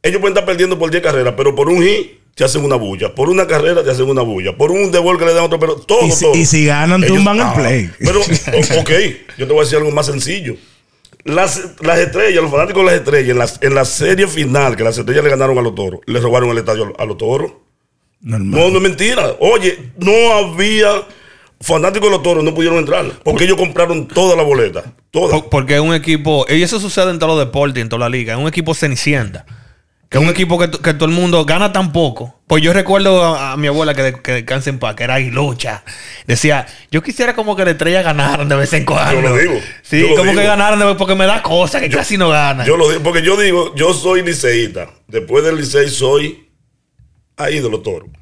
Ellos 0.02 0.20
pueden 0.20 0.36
estar 0.36 0.46
perdiendo 0.46 0.78
por 0.78 0.92
10 0.92 1.04
carreras, 1.04 1.34
pero 1.36 1.56
por 1.56 1.70
un 1.70 1.82
hit 1.82 2.25
te 2.36 2.44
hacen 2.44 2.64
una 2.64 2.76
bulla. 2.76 3.16
Por 3.16 3.30
una 3.30 3.48
carrera 3.48 3.82
te 3.84 3.90
hacen 3.90 4.10
una 4.10 4.22
bulla. 4.22 4.56
Por 4.56 4.70
un 4.70 4.92
devol 4.92 5.18
que 5.18 5.26
le 5.26 5.34
dan 5.34 5.46
otro, 5.46 5.58
pero 5.58 5.78
todo, 5.78 6.06
y 6.06 6.12
si, 6.12 6.26
todo. 6.26 6.36
Y 6.36 6.46
si 6.46 6.66
ganan, 6.66 7.02
tumban 7.02 7.40
el 7.40 7.54
play. 7.54 7.90
Pero, 7.98 8.20
ok, 8.80 8.92
yo 9.38 9.48
te 9.48 9.54
voy 9.54 9.60
a 9.60 9.64
decir 9.64 9.78
algo 9.78 9.92
más 9.92 10.06
sencillo. 10.06 10.56
Las, 11.24 11.60
las 11.80 11.98
estrellas, 11.98 12.44
los 12.44 12.52
fanáticos 12.52 12.84
de 12.84 12.92
las 12.92 12.96
estrellas, 13.00 13.30
en, 13.30 13.38
las, 13.40 13.60
en 13.64 13.74
la 13.74 13.86
serie 13.86 14.28
final, 14.28 14.76
que 14.76 14.84
las 14.84 14.98
estrellas 14.98 15.24
le 15.24 15.30
ganaron 15.30 15.58
a 15.58 15.62
los 15.62 15.74
toros, 15.74 16.02
le 16.06 16.20
robaron 16.20 16.50
el 16.50 16.58
estadio 16.58 16.94
a 17.00 17.06
los 17.06 17.18
toros. 17.18 17.54
No, 18.20 18.38
no 18.38 18.68
es 18.68 18.82
mentira. 18.82 19.36
Oye, 19.40 19.92
no 19.98 20.34
había 20.34 21.04
fanáticos 21.62 22.10
de 22.10 22.16
los 22.16 22.24
toros, 22.24 22.44
no 22.44 22.54
pudieron 22.54 22.80
entrar. 22.80 23.06
Porque 23.24 23.46
ellos 23.46 23.58
compraron 23.58 24.08
toda 24.08 24.36
la 24.36 24.44
boleta. 24.44 24.94
Toda. 25.10 25.42
Porque 25.50 25.76
es 25.76 25.80
un 25.80 25.96
equipo, 25.96 26.46
y 26.50 26.62
eso 26.62 26.82
sucede 26.82 27.12
en 27.12 27.20
todos 27.20 27.38
los 27.38 27.46
deportes, 27.46 27.82
en 27.82 27.88
toda 27.88 28.02
la 28.02 28.10
liga, 28.10 28.34
es 28.34 28.40
un 28.40 28.48
equipo 28.48 28.74
cenicienta 28.74 29.46
Que 30.16 30.20
es 30.20 30.24
un 30.24 30.30
equipo 30.32 30.58
que, 30.58 30.72
que 30.72 30.94
todo 30.94 31.06
el 31.10 31.12
mundo 31.16 31.44
gana 31.44 31.74
tan 31.74 31.92
poco. 31.92 32.40
Pues 32.48 32.64
yo 32.64 32.72
recuerdo 32.72 33.24
a, 33.36 33.52
a 33.52 33.58
mi 33.58 33.68
abuela 33.68 33.94
que, 33.94 34.02
de- 34.02 34.22
que 34.22 34.32
descansa 34.32 34.70
en 34.70 34.80
paz, 34.80 34.96
que 34.96 35.04
era 35.04 35.20
lucha. 35.20 35.84
Decía, 36.26 36.68
yo 36.90 37.04
quisiera 37.04 37.36
como 37.36 37.56
que 37.56 37.66
la 37.66 37.72
estrella 37.72 38.02
ganaran 38.02 38.48
de 38.48 38.56
vez 38.56 38.72
en 38.74 38.86
cuando. 38.86 39.14
Yo 39.22 39.22
lo 39.30 39.36
digo, 39.38 39.54
Sí, 39.82 40.00
lo 40.00 40.10
como 40.16 40.30
digo. 40.32 40.40
que 40.42 40.48
ganaran 40.48 40.80
de 40.80 40.86
vez 40.86 40.96
porque 40.96 41.16
me 41.16 41.26
da 41.26 41.42
cosa 41.44 41.82
que 41.82 41.90
casi 41.90 42.18
no 42.18 42.30
ganan. 42.30 42.66
Yo 42.66 42.78
lo 42.78 42.88
digo, 42.90 43.04
porque 43.04 43.24
yo 43.24 43.36
digo, 43.36 43.76
yo 43.76 43.94
soy 43.94 44.22
liceísta. 44.24 44.88
Después 45.08 45.44
del 45.44 45.58
licey 45.58 45.90
soy 45.90 46.48
ahí 47.36 47.60
de 47.60 47.70
los 47.70 47.84
toros. 47.84 48.08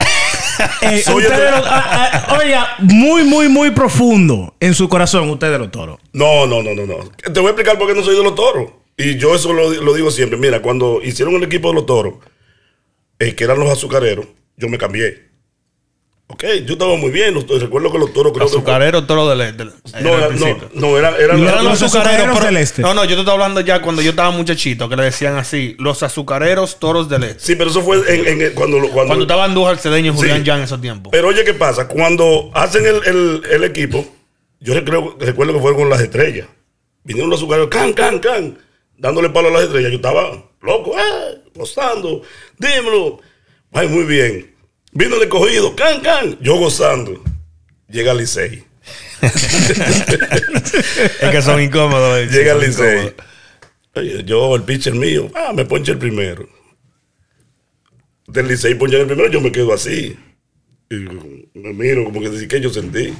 Eh, 0.81 1.01
Soy 1.01 1.23
ustedes 1.23 1.39
el- 1.39 1.51
lo- 1.61 1.65
ah, 1.65 2.09
ah, 2.27 2.37
oiga, 2.39 2.67
muy, 2.79 3.23
muy, 3.23 3.49
muy 3.49 3.71
profundo 3.71 4.53
en 4.59 4.75
su 4.75 4.87
corazón, 4.87 5.27
ustedes 5.31 5.57
los 5.59 5.71
toros. 5.71 5.97
No, 6.11 6.45
no, 6.45 6.61
no, 6.61 6.73
no, 6.75 6.85
no. 6.85 6.95
Te 7.31 7.39
voy 7.39 7.47
a 7.47 7.49
explicar 7.51 7.77
por 7.79 7.87
qué 7.87 7.95
no 7.95 8.03
soy 8.03 8.15
de 8.15 8.23
los 8.23 8.35
toros. 8.35 8.69
Y 8.97 9.17
yo 9.17 9.33
eso 9.35 9.53
lo, 9.53 9.69
lo 9.71 9.93
digo 9.93 10.11
siempre. 10.11 10.37
Mira, 10.37 10.61
cuando 10.61 11.01
hicieron 11.03 11.35
el 11.35 11.43
equipo 11.43 11.69
de 11.69 11.75
los 11.75 11.85
toros, 11.85 12.15
eh, 13.19 13.33
que 13.35 13.43
eran 13.43 13.59
los 13.59 13.69
azucareros, 13.69 14.27
yo 14.57 14.67
me 14.69 14.77
cambié. 14.77 15.31
Ok, 16.27 16.43
yo 16.65 16.73
estaba 16.73 16.95
muy 16.95 17.11
bien. 17.11 17.33
los- 17.33 17.45
recuerdo 17.61 17.91
que 17.91 17.97
los 17.99 18.13
toros 18.13 18.33
creo 18.33 18.47
que. 18.47 18.53
Azucarero, 18.55 19.05
toro 19.05 19.27
del 19.29 19.41
este. 19.41 19.65
No, 19.65 20.17
era- 20.17 20.29
no, 20.29 20.57
no, 20.73 20.97
era- 20.97 21.15
eran 21.17 21.41
Los- 21.41 21.51
Eran 21.51 21.63
los 21.65 21.73
los 21.73 21.83
azucareros 21.83 22.27
azucareros 22.27 22.43
del 22.45 22.57
este. 22.57 22.81
No, 22.81 22.93
no, 22.93 23.03
yo 23.03 23.15
te 23.15 23.19
estoy 23.21 23.33
hablando 23.33 23.59
ya 23.61 23.81
cuando 23.81 24.01
yo 24.01 24.11
estaba 24.11 24.31
muchachito, 24.31 24.87
que 24.89 24.95
le 24.95 25.03
decían 25.03 25.35
así, 25.37 25.75
los 25.79 26.01
azucareros 26.01 26.79
toros 26.79 27.09
del 27.09 27.23
este. 27.25 27.39
Sí, 27.43 27.55
pero 27.55 27.69
eso 27.69 27.81
fue 27.83 27.97
en, 28.07 28.53
cuando, 28.53 28.77
cuando, 28.89 28.93
Cuando 29.07 29.23
estaba 29.23 29.43
Andújar 29.43 29.77
Cedeño 29.77 30.13
y 30.13 30.15
Julián 30.15 30.39
Sí. 30.39 30.43
ya 30.45 30.57
en 30.57 30.63
esos 30.63 30.79
tiempos. 30.81 31.11
Pero 31.11 31.27
oye, 31.27 31.43
¿qué 31.43 31.53
pasa? 31.53 31.87
Cuando 31.87 32.49
hacen 32.53 32.85
el, 32.87 33.01
el- 33.05 33.41
el 33.51 33.63
equipo, 33.65 34.03
yo 34.59 34.73
recuerdo, 34.73 35.17
recuerdo 35.19 35.53
que 35.53 35.59
fueron 35.59 35.79
con 35.81 35.89
las 35.89 35.99
estrellas. 36.01 36.47
Vinieron 37.03 37.29
los 37.29 37.39
azucareros, 37.41 37.69
can, 37.69 37.93
can, 37.93 38.19
can, 38.19 38.57
dándole 38.97 39.29
palo 39.29 39.49
a 39.49 39.51
las 39.51 39.63
estrellas. 39.63 39.91
Yo 39.91 39.97
estaba 39.97 40.49
loco, 40.61 40.95
eh, 40.97 41.41
gozando. 41.55 42.21
Dímelo. 42.57 43.19
Ay, 43.71 43.87
muy 43.87 44.03
bien. 44.05 44.55
Vino 44.91 45.15
el 45.15 45.23
escogido, 45.23 45.75
can, 45.75 46.01
can. 46.01 46.37
Yo 46.41 46.55
gozando. 46.57 47.23
Llega 47.87 48.11
el 48.11 48.19
Licey. 48.19 48.63
es 49.21 49.31
que 51.31 51.41
son 51.41 51.61
incómodos. 51.61 52.19
eh, 52.19 52.27
Llega 52.31 52.55
Licey. 52.55 53.13
yo, 54.25 54.55
el 54.55 54.63
pitcher 54.63 54.93
mío, 54.93 55.29
ah, 55.35 55.51
me 55.53 55.65
ponche 55.65 55.91
el 55.93 55.97
primero. 55.97 56.47
Del 58.27 58.47
Licey 58.47 58.75
ponche 58.75 58.99
el 58.99 59.07
primero, 59.07 59.29
yo 59.29 59.41
me 59.41 59.51
quedo 59.51 59.73
así. 59.73 60.17
Y 60.89 60.95
me 61.57 61.73
miro 61.73 62.03
como 62.05 62.21
que 62.21 62.29
decir 62.29 62.47
que 62.47 62.61
yo 62.61 62.69
sentí. 62.69 63.13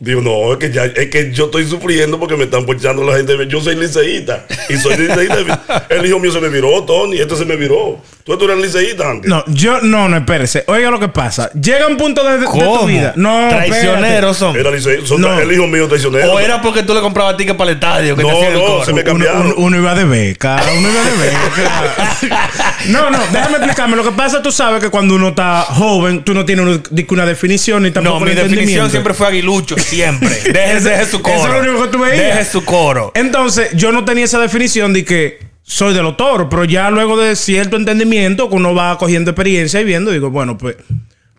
Digo, 0.00 0.20
no, 0.20 0.52
es 0.52 0.58
que 0.58 0.70
ya, 0.70 0.84
es 0.84 1.08
que 1.08 1.32
yo 1.32 1.46
estoy 1.46 1.66
sufriendo 1.66 2.20
porque 2.20 2.36
me 2.36 2.44
están 2.44 2.64
ponchando 2.64 3.02
la 3.04 3.16
gente. 3.16 3.34
Yo 3.48 3.60
soy 3.60 3.74
liceísta. 3.74 4.46
Y 4.68 4.76
soy 4.76 4.96
liceísta. 4.96 5.86
El 5.90 6.06
hijo 6.06 6.20
mío 6.20 6.30
se 6.30 6.40
me 6.40 6.48
viró, 6.48 6.84
Tony, 6.84 7.18
este 7.18 7.34
se 7.34 7.44
me 7.44 7.56
viró. 7.56 8.00
Tú, 8.36 8.44
eres 8.44 8.58
liceísta 8.58 9.10
antes. 9.10 9.28
No, 9.28 9.42
yo, 9.46 9.80
no, 9.80 10.08
no, 10.08 10.16
espérese. 10.18 10.64
Oiga 10.66 10.90
lo 10.90 11.00
que 11.00 11.08
pasa. 11.08 11.50
Llega 11.52 11.86
un 11.86 11.96
punto 11.96 12.22
de, 12.24 12.38
de 12.38 12.46
tu 12.46 12.86
vida. 12.86 13.12
No, 13.16 13.48
Traicioneros 13.48 14.36
son. 14.36 14.56
Era 14.56 14.70
liceísta. 14.70 15.06
Son- 15.06 15.20
No. 15.20 15.38
El 15.40 15.50
hijo 15.52 15.66
mío 15.66 15.88
traicionero. 15.88 16.32
O 16.32 16.38
era 16.40 16.60
porque 16.60 16.82
tú 16.82 16.94
le 16.94 17.00
comprabas 17.00 17.36
tickets 17.36 17.56
para 17.56 17.70
el 17.70 17.76
estadio. 17.76 18.16
Que 18.16 18.22
No, 18.22 18.28
te 18.28 18.46
el 18.48 18.54
no, 18.54 18.60
coro. 18.64 18.84
se 18.84 18.92
me. 18.92 19.00
Uno, 19.00 19.10
cambiaron. 19.10 19.46
uno- 19.46 19.54
uno 19.56 19.76
iba 19.78 19.94
de 19.94 20.04
beca, 20.04 20.60
uno 20.78 20.88
iba 20.88 21.02
de 21.04 21.16
beca. 21.16 22.48
No, 22.88 23.10
no, 23.10 23.18
déjame 23.32 23.56
explicarme. 23.56 23.96
Lo 23.96 24.04
que 24.04 24.12
pasa, 24.12 24.42
tú 24.42 24.50
sabes 24.52 24.82
que 24.82 24.88
cuando 24.90 25.14
uno 25.14 25.28
está 25.28 25.62
joven, 25.62 26.22
tú 26.24 26.32
no 26.34 26.44
tienes 26.44 26.64
una, 26.66 26.80
una 27.10 27.26
definición 27.26 27.82
ni 27.82 27.90
tampoco 27.90 28.16
No, 28.20 28.22
un 28.22 28.28
mi 28.28 28.34
definición 28.34 28.90
siempre 28.90 29.14
fue 29.14 29.26
aguilucho, 29.26 29.76
siempre. 29.78 30.28
Deje, 30.52 30.80
deje 30.80 31.06
su 31.06 31.20
coro. 31.20 31.36
Eso 31.36 31.46
es 31.46 31.52
lo 31.52 31.60
único 31.60 31.82
que 31.84 31.88
tú 31.88 31.98
veías. 31.98 32.36
Deje 32.36 32.44
su 32.50 32.64
coro. 32.64 33.12
Entonces, 33.14 33.70
yo 33.74 33.92
no 33.92 34.04
tenía 34.04 34.24
esa 34.24 34.38
definición 34.38 34.92
de 34.92 35.04
que 35.04 35.38
soy 35.68 35.92
de 35.92 36.02
los 36.02 36.16
toros, 36.16 36.46
pero 36.50 36.64
ya 36.64 36.90
luego 36.90 37.18
de 37.18 37.36
cierto 37.36 37.76
entendimiento, 37.76 38.48
que 38.48 38.56
uno 38.56 38.74
va 38.74 38.96
cogiendo 38.96 39.32
experiencia 39.32 39.80
y 39.82 39.84
viendo, 39.84 40.10
digo, 40.10 40.30
bueno, 40.30 40.56
pues, 40.56 40.76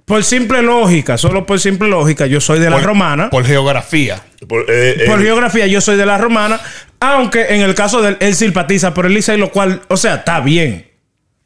por 0.05 0.23
simple 0.23 0.61
lógica, 0.61 1.17
solo 1.17 1.47
por 1.47 1.59
simple 1.59 1.87
lógica, 1.87 2.27
yo 2.27 2.39
soy 2.39 2.59
de 2.59 2.69
la 2.69 2.77
Por- 2.77 2.85
romana. 2.85 3.29
Por, 3.31 3.43
geografía. 3.43 4.21
Por, 4.47 4.65
eh, 4.69 5.03
eh, 5.03 5.17
geografía, 5.17 5.65
yo 5.65 5.81
soy 5.81 5.97
de 5.97 6.05
la 6.05 6.19
romana, 6.19 6.61
aunque 6.99 7.47
en 7.55 7.61
el 7.61 7.73
caso 7.73 8.03
de 8.03 8.09
él, 8.09 8.17
él 8.19 8.35
simpatiza 8.35 8.93
por 8.93 9.07
el 9.07 9.15
Licey, 9.15 9.37
lo 9.39 9.49
cual, 9.49 9.81
o 9.87 9.97
sea, 9.97 10.15
está 10.17 10.39
bien. 10.41 10.87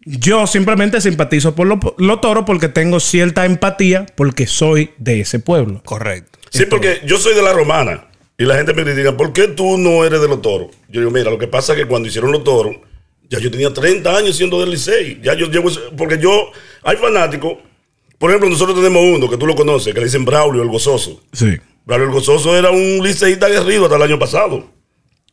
Yo 0.06 0.46
simplemente 0.46 1.00
simpatizo 1.00 1.56
por 1.56 1.66
los 1.66 1.80
los 1.98 2.20
toros 2.20 2.44
porque 2.46 2.68
tengo 2.68 3.00
cierta 3.00 3.46
empatía 3.46 4.06
porque 4.16 4.46
soy 4.46 4.92
de 4.98 5.22
ese 5.22 5.40
pueblo. 5.40 5.82
Correcto. 5.86 6.38
Sí, 6.50 6.66
porque 6.66 7.00
yo 7.06 7.18
soy 7.18 7.34
de 7.34 7.42
la 7.42 7.54
romana. 7.54 8.08
Y 8.44 8.46
la 8.46 8.56
gente 8.58 8.74
me 8.74 8.84
critica, 8.84 9.16
¿por 9.16 9.32
qué 9.32 9.48
tú 9.48 9.78
no 9.78 10.04
eres 10.04 10.20
de 10.20 10.28
los 10.28 10.42
toros? 10.42 10.68
Yo 10.90 11.00
digo, 11.00 11.12
mira, 11.12 11.32
lo 11.32 11.38
que 11.38 11.48
pasa 11.48 11.72
es 11.72 11.80
que 11.80 11.86
cuando 11.86 12.10
hicieron 12.10 12.30
los 12.30 12.44
toros, 12.44 12.76
ya 13.30 13.40
yo 13.40 13.50
tenía 13.50 13.74
30 13.74 14.18
años 14.18 14.36
siendo 14.36 14.60
del 14.60 14.70
Licey. 14.70 15.22
Ya 15.24 15.34
yo 15.34 15.46
llevo, 15.46 15.70
porque 15.98 16.20
yo, 16.20 16.52
hay 16.84 16.98
fanáticos, 16.98 17.54
por 18.18 18.30
ejemplo, 18.30 18.50
nosotros 18.50 18.76
tenemos 18.76 19.02
uno 19.02 19.30
que 19.30 19.38
tú 19.38 19.48
lo 19.48 19.56
conoces, 19.56 19.94
que 19.94 20.00
le 20.02 20.08
dicen 20.08 20.26
Braulio 20.26 20.62
el 20.62 20.68
Gozoso. 20.68 21.22
Sí. 21.32 21.58
Braulio 21.86 22.08
el 22.08 22.14
Gozoso 22.14 22.54
era 22.58 22.70
un 22.70 23.00
liceísta 23.02 23.46
aguerrido 23.46 23.86
hasta 23.86 23.96
el 23.96 24.02
año 24.02 24.20
pasado. 24.20 24.66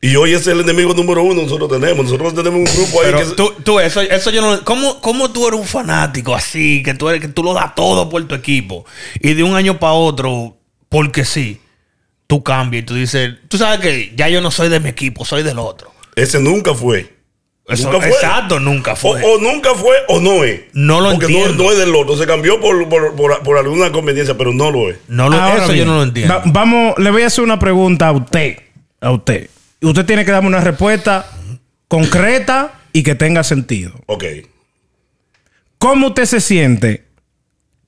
Y 0.00 0.14
hoy 0.14 0.35
es 0.35 0.47
el 0.47 0.61
enemigo 0.61 0.95
número 0.95 1.25
uno 1.25 1.43
nosotros 1.43 1.69
tenemos. 1.69 2.05
Nosotros 2.05 2.33
tenemos 2.33 2.61
un 2.61 2.76
grupo 2.76 3.02
ahí 3.02 3.09
Pero 3.11 3.19
que... 3.19 3.35
tú, 3.35 3.52
tú, 3.64 3.81
eso, 3.81 4.02
eso 4.02 4.31
yo 4.31 4.40
no. 4.40 4.64
¿cómo, 4.64 5.00
¿Cómo 5.00 5.33
tú 5.33 5.49
eres 5.49 5.59
un 5.59 5.67
fanático 5.67 6.33
así? 6.33 6.81
Que 6.85 6.95
tú, 6.95 7.09
eres, 7.09 7.21
que 7.21 7.26
tú 7.26 7.43
lo 7.43 7.55
das 7.55 7.75
todo 7.75 8.09
por 8.09 8.23
tu 8.29 8.37
equipo. 8.37 8.87
Y 9.21 9.35
de 9.35 9.43
un 9.43 9.57
año 9.57 9.81
para 9.81 9.95
otro, 9.95 10.57
porque 10.88 11.25
sí, 11.25 11.59
tú 12.30 12.42
cambias 12.42 12.82
y 12.84 12.87
tú 12.87 12.94
dices, 12.94 13.34
tú 13.49 13.58
sabes 13.58 13.80
que 13.80 14.12
ya 14.16 14.28
yo 14.30 14.40
no 14.40 14.50
soy 14.50 14.68
de 14.70 14.80
mi 14.80 14.88
equipo, 14.88 15.25
soy 15.26 15.42
del 15.42 15.58
otro. 15.58 15.92
Ese 16.16 16.40
nunca 16.40 16.72
fue. 16.75 17.18
Eso- 17.68 17.84
nunca 17.92 18.00
fue. 18.00 18.10
Exacto, 18.10 18.58
nunca 18.58 18.92
O, 18.94 18.96
fue. 18.96 19.22
o 19.22 19.38
nunca 19.38 19.75
fue 19.75 19.94
o 20.08 20.20
no 20.20 20.42
es. 20.44 20.62
No 20.72 21.00
lo 21.00 21.10
Porque 21.10 21.26
entiendo. 21.26 21.54
No, 21.54 21.64
no 21.64 21.72
es 21.72 21.78
del 21.78 21.94
otro. 21.94 22.16
Se 22.16 22.26
cambió 22.26 22.60
por, 22.60 22.88
por, 22.88 23.14
por- 23.14 23.42
por 23.42 23.58
alguna 23.58 23.92
conveniencia, 23.92 24.37
pero 24.38 24.52
no 24.52 24.70
lo 24.70 24.90
es. 24.90 24.96
no 25.08 25.28
lo, 25.28 25.37
Ahora 25.37 25.64
eso 25.64 25.72
bien, 25.72 25.84
yo 25.87 25.92
no 25.92 25.99
lo 25.99 26.02
entiendo. 26.04 26.34
va- 26.34 26.42
vamos, 26.46 26.94
le 26.99 27.10
voy 27.10 27.22
a 27.22 27.26
hacer 27.26 27.44
una 27.44 27.58
pregunta 27.58 28.08
a 28.08 28.12
usted. 28.12 28.56
A 29.00 29.10
usted. 29.12 29.50
Usted 29.82 30.04
tiene 30.06 30.25
que 30.25 30.32
darme 30.32 30.49
una 30.49 30.60
respuesta 30.60 31.30
concreta 31.88 32.80
y 32.92 33.02
que 33.02 33.14
tenga 33.14 33.42
sentido. 33.44 33.92
Ok. 34.06 34.25
¿Cómo 35.78 36.08
usted 36.08 36.25
se 36.26 36.40
siente 36.40 37.06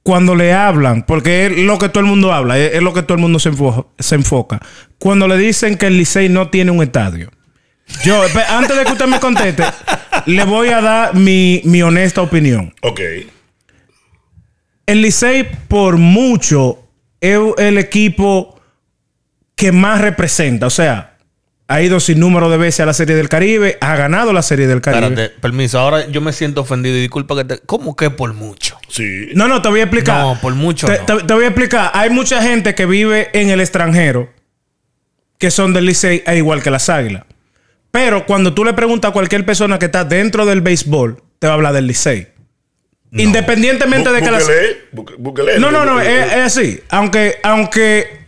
cuando 0.03 0.35
le 0.35 0.53
hablan? 0.53 1.05
Porque 1.05 1.47
es 1.47 1.59
lo 1.59 1.79
que 1.79 1.89
todo 1.89 2.01
el 2.01 2.07
mundo 2.09 2.33
habla, 2.33 2.59
es, 2.59 2.75
es 2.75 2.83
lo 2.83 2.93
que 2.93 3.03
todo 3.03 3.15
el 3.15 3.21
mundo 3.21 3.39
se, 3.39 3.51
enfo- 3.53 3.87
se 3.99 4.15
enfoca. 4.17 4.61
Cuando 4.99 5.29
le 5.29 5.37
dicen 5.37 5.77
que 5.77 5.87
el 5.87 5.97
Licey 5.99 6.29
no 6.29 6.49
tiene 6.51 6.71
un 6.71 6.83
estadio. 6.83 7.31
Yo, 8.05 8.23
antes 8.51 8.77
de 8.77 8.85
que 8.85 8.93
usted 8.93 9.07
me 9.07 9.21
conteste, 9.21 9.65
le 10.27 10.45
voy 10.45 10.69
a 10.69 10.81
dar 10.81 11.15
mi, 11.15 11.61
mi 11.65 11.83
honesta 11.83 12.23
opinión. 12.23 12.75
Ok. 12.83 13.01
El 14.87 15.03
Licey, 15.03 15.49
por 15.69 15.97
mucho, 15.97 16.79
es 17.21 17.39
el 17.59 17.79
equipo 17.79 18.61
que 19.55 19.71
más 19.73 20.01
representa. 20.01 20.67
O 20.67 20.71
sea, 20.71 21.12
ha 21.73 21.81
ido 21.83 22.01
sin 22.01 22.21
número 22.21 22.51
de 22.51 22.57
veces 22.59 22.81
a 22.81 22.87
la 22.87 22.93
Serie 22.93 23.17
del 23.17 23.29
Caribe, 23.29 23.79
ha 23.81 23.97
ganado 23.97 24.33
la 24.33 24.43
Serie 24.43 24.67
del 24.67 24.81
Caribe. 24.81 25.07
Espérate, 25.07 25.35
permiso. 25.41 25.79
Ahora 25.79 26.07
yo 26.09 26.21
me 26.21 26.33
siento 26.33 26.61
ofendido 26.61 26.97
y 26.97 27.01
disculpa 27.01 27.35
que 27.37 27.45
te. 27.45 27.59
¿Cómo 27.61 27.97
que 27.97 28.11
por 28.11 28.35
mucho? 28.35 28.77
Sí. 28.89 29.29
No, 29.35 29.49
no, 29.49 29.63
te 29.63 29.69
voy 29.71 29.81
a 29.81 29.85
explicar. 29.85 30.21
No, 30.21 30.39
por 30.41 30.55
mucho 30.55 30.87
Te, 30.87 30.99
no. 30.99 31.05
te- 31.19 31.25
te 31.25 31.35
voy 31.35 31.45
a 31.45 31.49
explicar. 31.49 31.91
Hay 31.95 32.11
mucha 32.11 32.43
gente 32.43 32.75
que 32.75 32.85
vive 32.87 33.31
en 33.33 33.49
el 33.51 33.61
extranjero 33.61 34.29
que 35.39 35.51
son 35.51 35.73
del 35.73 35.87
Licey, 35.87 36.23
al 36.27 36.37
igual 36.37 36.63
que 36.63 36.71
las 36.71 36.89
Águilas. 36.89 37.25
Pero 37.91 38.27
cuando 38.27 38.55
tú 38.55 38.65
le 38.65 38.73
preguntas 38.75 39.09
a 39.11 39.13
cualquier 39.13 39.45
persona 39.45 39.79
que 39.79 39.87
está 39.87 40.05
dentro 40.05 40.47
del 40.47 40.61
béisbol, 40.61 41.23
te 41.39 41.47
va 41.47 41.55
a 41.55 41.57
hablar 41.57 41.73
del 41.73 41.87
Licey. 41.87 42.29
Independientemente 43.13 44.11
de 44.11 44.23
que 44.23 44.31
las... 44.31 44.49
No, 45.59 45.71
no, 45.71 45.85
no, 45.85 46.01
es, 46.01 46.27
es 46.33 46.39
así. 46.39 46.81
Aunque, 46.89 47.37
aunque 47.43 48.22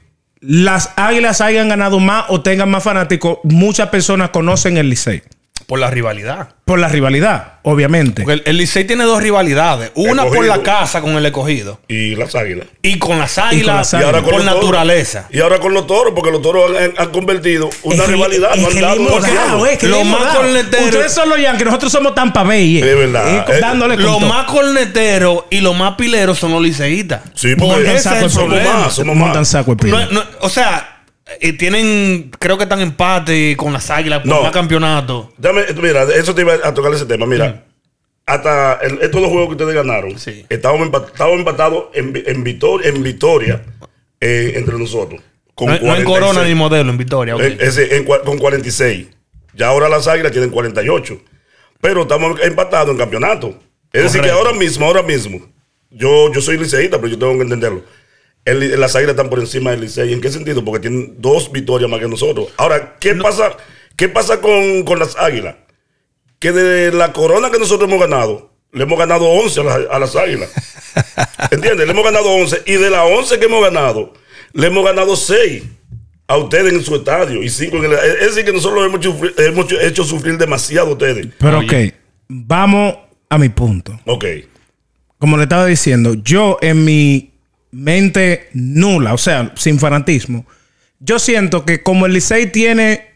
las 0.47 0.93
Águilas 0.97 1.41
hayan 1.41 1.69
ganado 1.69 2.01
más 2.01 2.27
o 2.29 2.43
tengan 2.43 2.71
más 2.71 2.83
fanáticos, 2.83 3.39
muchas 3.45 3.89
personas 3.89 4.31
conocen 4.31 4.77
el 4.77 4.91
Licey. 4.91 5.23
Por 5.67 5.79
la 5.79 5.89
rivalidad. 5.89 6.49
Por 6.67 6.79
la 6.79 6.89
rivalidad, 6.89 7.55
obviamente. 7.63 8.23
Porque 8.23 8.35
el, 8.35 8.43
el 8.45 8.57
Licey 8.59 8.85
tiene 8.87 9.05
dos 9.05 9.23
rivalidades. 9.23 9.93
Una 9.95 10.25
por 10.27 10.45
la 10.45 10.63
casa 10.63 11.01
con 11.01 11.13
el 11.17 11.25
escogido. 11.25 11.81
Y 11.89 12.17
las 12.17 12.35
águilas. 12.35 12.67
Y 12.83 12.99
con 12.99 13.19
las 13.19 13.39
águilas, 13.39 13.77
las 13.77 13.93
Y 13.93 13.97
águilas. 13.97 14.07
ahora 14.15 14.23
con 14.23 14.31
por 14.33 14.41
los 14.41 14.45
toros. 14.47 14.61
naturaleza. 14.63 15.29
Y 15.31 15.41
ahora 15.41 15.61
con 15.61 15.73
los 15.73 15.87
toros, 15.87 16.13
porque 16.15 16.33
los 16.33 16.43
toros 16.43 16.73
han, 16.99 17.11
convertido 17.13 17.71
una 17.85 18.03
Es 18.03 18.09
rivalidad. 18.11 18.51
es 18.55 18.61
no 18.61 18.69
han 18.69 18.81
dado 18.81 19.21
dado, 19.21 19.67
es 19.67 19.79
que 19.79 19.87
Lo 19.87 20.05
más 20.05 20.21
dado. 20.25 20.43
cornetero- 20.43 20.85
Ustedes 20.87 21.13
son 21.15 21.29
los 21.31 21.41
Yankees, 21.41 21.65
nosotros 21.67 21.93
somos 21.93 22.15
Tampa 22.15 22.43
Bay. 22.43 22.79
eh. 22.79 22.91
Es 22.91 22.97
verdad. 22.99 23.49
Eh, 23.49 23.61
dándole 23.61 23.97
todo. 23.97 24.21
más 24.21 24.45
corneteros 24.47 25.45
y 25.51 25.61
los 25.61 25.75
más 25.75 25.95
pileros 25.95 26.37
son 26.39 26.53
los 26.53 26.61
liceístas. 26.63 27.23
Sí, 27.35 27.55
porque 27.57 27.75
Porque 27.75 27.91
ese 27.93 28.01
saco 28.03 28.17
es 28.17 28.23
el 28.25 28.31
somos 28.31 28.49
problema. 28.51 28.79
más, 28.81 28.93
somos 28.93 29.17
más. 29.17 29.49
saco 29.49 29.75
de 29.77 29.89
No, 29.91 29.97
pila. 29.99 30.09
no, 30.11 30.23
o 30.41 30.49
sea, 30.51 30.94
eh, 31.41 31.53
tienen, 31.55 32.31
creo 32.39 32.57
que 32.57 32.65
están 32.65 32.81
empate 32.81 33.57
con 33.57 33.73
las 33.73 33.91
águilas 33.91 34.21
por 34.21 34.29
No. 34.29 34.43
más 34.43 34.53
campeonatos. 34.53 35.29
Dame, 35.39 35.63
mira, 35.83 36.03
eso 36.15 36.35
te 36.35 36.43
iba 36.43 36.55
a 36.63 36.75
tocar 36.75 36.93
ese 36.93 37.07
tema. 37.07 37.27
Mira, 37.27 37.65
hasta 38.27 38.75
el- 38.83 39.01
estos 39.03 39.21
dos 39.21 39.31
juegos 39.31 39.49
que 39.49 39.53
ustedes 39.63 39.75
ganaron, 39.75 40.19
Sí. 40.19 40.45
estábamos, 40.49 40.89
empat- 40.89 41.07
estábamos 41.09 41.39
empatados 41.41 41.85
en, 41.95 42.23
en, 42.27 42.45
victoria, 42.45 42.89
en 42.89 43.03
victoria 43.03 43.63
eh, 44.21 44.53
entre 44.57 44.79
nosotros. 44.79 45.21
Con 45.55 45.69
No, 45.69 45.73
no 45.75 45.77
en 45.97 46.05
46. 46.05 46.07
Corona 46.19 46.45
ni 46.49 46.55
modelo, 46.55 46.91
en 46.91 46.99
Victoria. 46.99 47.37
Eh, 47.39 47.59
ese, 47.61 47.97
en 47.97 48.05
cua- 48.07 48.23
con 48.25 48.39
46. 48.39 49.07
Ya 49.55 49.69
ahora 49.69 49.89
las 49.89 50.07
águilas 50.09 50.33
tienen 50.33 50.51
48. 50.51 51.21
pero 51.81 52.03
estamos 52.03 52.41
empatados 52.43 52.91
en 52.91 52.97
campeonato. 52.97 53.59
Es 53.93 54.05
decir, 54.05 54.23
que 54.23 54.31
ahora 54.31 54.53
mismo, 54.55 54.87
ahora 54.87 55.03
mismo, 55.03 55.39
yo, 55.91 56.33
yo 56.33 56.41
soy 56.41 56.57
liceísta, 56.57 56.97
pero 56.97 57.09
yo 57.09 57.19
tengo 57.19 57.35
que 57.37 57.43
entenderlo. 57.43 57.83
El- 58.45 58.79
las 58.81 58.95
águilas 58.95 59.13
están 59.15 59.31
por 59.31 59.39
encima 59.41 59.71
del 59.71 59.81
Licey. 59.83 60.13
¿En 60.13 60.21
qué 60.21 60.31
sentido? 60.31 60.65
Porque 60.65 60.81
tienen 60.89 61.15
dos 61.19 61.51
victorias 61.51 61.91
más 61.91 62.01
que 62.01 62.09
nosotros. 62.09 62.49
Ahora, 62.57 62.97
¿qué 63.01 63.15
pasa, 63.15 63.57
¿qué 63.97 64.09
pasa 64.09 64.41
con, 64.41 64.85
con 64.85 64.99
las 64.99 65.17
águilas? 65.17 65.57
Que 66.39 66.53
de 66.53 66.93
la 66.93 67.13
corona 67.13 67.51
que 67.51 67.59
nosotros 67.59 67.89
hemos 67.89 68.01
ganado, 68.01 68.53
le 68.73 68.83
hemos 68.83 68.99
ganado 68.99 69.27
11 69.27 69.61
a, 69.61 69.65
las- 69.65 69.91
a 69.91 69.99
las 69.99 70.17
águilas. 70.17 70.51
¿Entiendes? 71.51 71.87
Le 71.87 71.93
hemos 71.93 72.05
ganado 72.05 72.29
11. 72.31 72.63
Y 72.67 72.73
de 72.75 72.91
las 72.91 73.03
11 73.11 73.39
que 73.39 73.47
hemos 73.47 73.63
ganado, 73.63 74.13
le 74.53 74.67
hemos 74.67 74.85
ganado 74.85 75.17
6 75.17 75.63
a 76.27 76.37
ustedes 76.37 76.73
en 76.73 76.83
su 76.83 76.97
estadio 76.97 77.43
y 77.43 77.49
5 77.49 77.77
en 77.79 77.85
el. 77.87 77.93
Es 77.93 78.29
decir, 78.35 78.45
que 78.45 78.53
nosotros 78.53 78.85
hemos, 78.87 79.01
sufri- 79.01 79.33
hemos 79.39 79.73
hecho 79.73 80.05
sufrir 80.05 80.37
demasiado 80.39 80.89
a 80.89 80.93
ustedes. 80.93 81.29
Pero 81.39 81.59
Oye. 81.59 81.89
ok, 81.89 81.95
vamos 82.29 82.97
a 83.31 83.39
mi 83.39 83.49
punto. 83.49 83.99
Ok. 84.07 84.25
Como 85.19 85.37
le 85.39 85.45
estaba 85.45 85.65
diciendo, 85.67 86.15
yo 86.15 86.59
en 86.61 86.85
mi 86.85 87.34
mente 87.75 88.49
nula, 88.53 89.15
o 89.15 89.19
sea, 89.19 89.53
sin 89.57 89.79
fanatismo, 89.79 90.47
yo 91.01 91.19
siento 91.19 91.65
que 91.65 91.83
como 91.83 92.07
el 92.07 92.13
Licey 92.13 92.51
tiene 92.51 93.15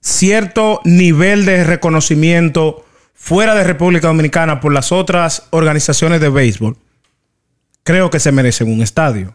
cierto 0.00 0.80
nivel 0.84 1.44
de 1.44 1.64
reconocimiento 1.64 2.86
fuera 3.14 3.54
de 3.54 3.64
República 3.64 4.08
Dominicana 4.08 4.60
por 4.60 4.72
las 4.72 4.92
otras 4.92 5.48
organizaciones 5.50 6.20
de 6.20 6.30
béisbol, 6.30 6.76
creo 7.82 8.10
que 8.10 8.20
se 8.20 8.32
merecen 8.32 8.72
un 8.72 8.80
estadio. 8.80 9.34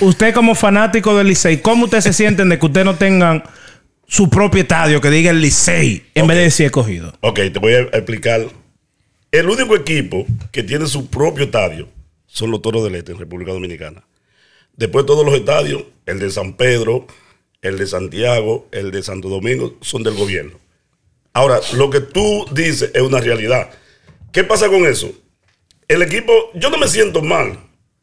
Usted 0.00 0.34
como 0.34 0.54
fanático 0.54 1.16
del 1.16 1.28
Licey, 1.28 1.58
¿cómo 1.58 1.84
ustedes 1.84 2.04
se 2.04 2.12
sienten 2.12 2.48
de 2.48 2.58
que 2.58 2.66
ustedes 2.66 2.84
no 2.84 2.96
tengan 2.96 3.44
su 4.06 4.28
propio 4.28 4.62
estadio 4.62 5.00
que 5.00 5.10
diga 5.10 5.30
el 5.30 5.40
Licey 5.40 6.04
en 6.14 6.26
vez 6.26 6.36
de 6.36 6.42
decir 6.44 6.66
escogido? 6.66 7.14
Ok, 7.20 7.40
te 7.52 7.58
voy 7.58 7.74
a 7.74 7.80
explicar. 7.80 8.42
El 9.30 9.48
único 9.48 9.76
equipo 9.76 10.26
que 10.50 10.62
tiene 10.62 10.86
su 10.86 11.08
propio 11.08 11.44
estadio 11.44 11.88
son 12.32 12.50
los 12.50 12.62
Toros 12.62 12.82
del 12.82 12.94
Este 12.94 13.12
en 13.12 13.18
República 13.18 13.52
Dominicana. 13.52 14.04
Después 14.74 15.04
todos 15.04 15.24
los 15.24 15.34
estadios, 15.34 15.84
el 16.06 16.18
de 16.18 16.30
San 16.30 16.56
Pedro, 16.56 17.06
el 17.60 17.76
de 17.76 17.86
Santiago, 17.86 18.68
el 18.72 18.90
de 18.90 19.02
Santo 19.02 19.28
Domingo, 19.28 19.76
son 19.82 20.02
del 20.02 20.14
gobierno. 20.14 20.58
Ahora, 21.34 21.60
lo 21.76 21.90
que 21.90 22.00
tú 22.00 22.46
dices 22.52 22.90
es 22.94 23.02
una 23.02 23.20
realidad. 23.20 23.70
¿Qué 24.32 24.44
pasa 24.44 24.68
con 24.70 24.86
eso? 24.86 25.12
El 25.88 26.00
equipo, 26.00 26.32
yo 26.54 26.70
no 26.70 26.78
me 26.78 26.88
siento 26.88 27.20
mal, 27.20 27.58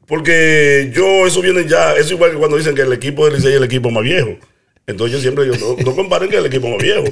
porque 0.06 0.92
yo, 0.94 1.26
eso 1.26 1.42
viene 1.42 1.68
ya, 1.68 1.96
eso 1.96 2.14
igual 2.14 2.32
que 2.32 2.38
cuando 2.38 2.58
dicen 2.58 2.76
que 2.76 2.84
el 2.84 2.94
equipo 2.94 3.26
del 3.26 3.36
Licey 3.36 3.52
es 3.52 3.58
el 3.58 3.64
equipo 3.64 3.90
más 3.90 4.04
viejo. 4.04 4.38
Entonces 4.86 5.18
yo 5.18 5.22
siempre 5.22 5.46
digo, 5.46 5.56
no, 5.58 5.84
no 5.84 5.96
comparen 5.96 6.30
que 6.30 6.38
el 6.38 6.46
equipo 6.46 6.70
más 6.70 6.84
viejo. 6.84 7.06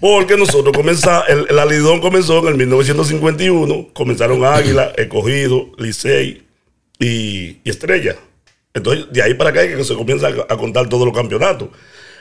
Porque 0.00 0.36
nosotros 0.36 0.74
comenzamos, 0.76 1.28
el, 1.28 1.46
el 1.48 1.58
Alidón 1.58 2.00
comenzó 2.00 2.40
en 2.40 2.48
el 2.48 2.54
1951, 2.56 3.88
comenzaron 3.92 4.44
Águila, 4.44 4.92
Escogido, 4.96 5.66
Licey 5.78 6.46
y, 6.98 7.06
y 7.06 7.60
Estrella. 7.64 8.16
Entonces, 8.74 9.06
de 9.10 9.22
ahí 9.22 9.34
para 9.34 9.50
acá 9.50 9.62
es 9.62 9.76
que 9.76 9.84
se 9.84 9.94
comienza 9.94 10.28
a, 10.28 10.52
a 10.52 10.56
contar 10.56 10.88
todos 10.88 11.04
los 11.04 11.14
campeonatos. 11.16 11.68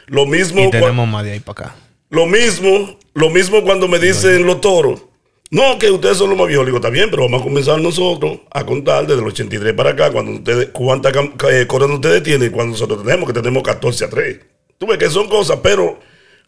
Lo 0.08 0.26
mismo, 0.26 0.62
Y 0.66 0.72
tenemos 0.72 1.08
más 1.08 1.24
de 1.24 1.34
ahí 1.34 1.40
para 1.40 1.68
acá. 1.68 1.76
lo 2.10 2.26
mismo, 2.26 2.98
lo 3.14 3.30
mismo 3.30 3.62
cuando 3.64 3.88
me 3.88 4.00
dicen 4.00 4.46
los 4.46 4.62
toros. 4.62 5.02
No, 5.50 5.78
que 5.80 5.90
ustedes 5.92 6.18
son 6.18 6.30
los 6.30 6.38
más 6.38 6.48
viejos. 6.48 6.66
Le 6.66 6.72
digo, 6.72 6.78
está 6.78 6.90
bien, 6.90 7.10
pero 7.10 7.24
vamos 7.24 7.42
a 7.42 7.44
comenzar 7.44 7.80
nosotros 7.80 8.40
a 8.52 8.66
contar 8.66 9.08
desde 9.08 9.22
el 9.22 9.28
83 9.28 9.74
para 9.74 9.92
acá, 9.92 10.12
cuando 10.12 10.32
ustedes, 10.32 10.70
cuántas 10.74 11.14
eh, 11.50 11.66
coronas 11.68 11.96
ustedes 11.98 12.22
tienen 12.24 12.52
cuando 12.52 12.72
nosotros 12.72 13.04
tenemos, 13.04 13.28
que 13.28 13.34
tenemos 13.34 13.64
14 13.64 14.06
a 14.06 14.10
3. 14.10 14.40
Tú 14.78 14.88
ves 14.88 14.98
que 14.98 15.10
son 15.10 15.28
cosas, 15.30 15.60
pero 15.64 16.00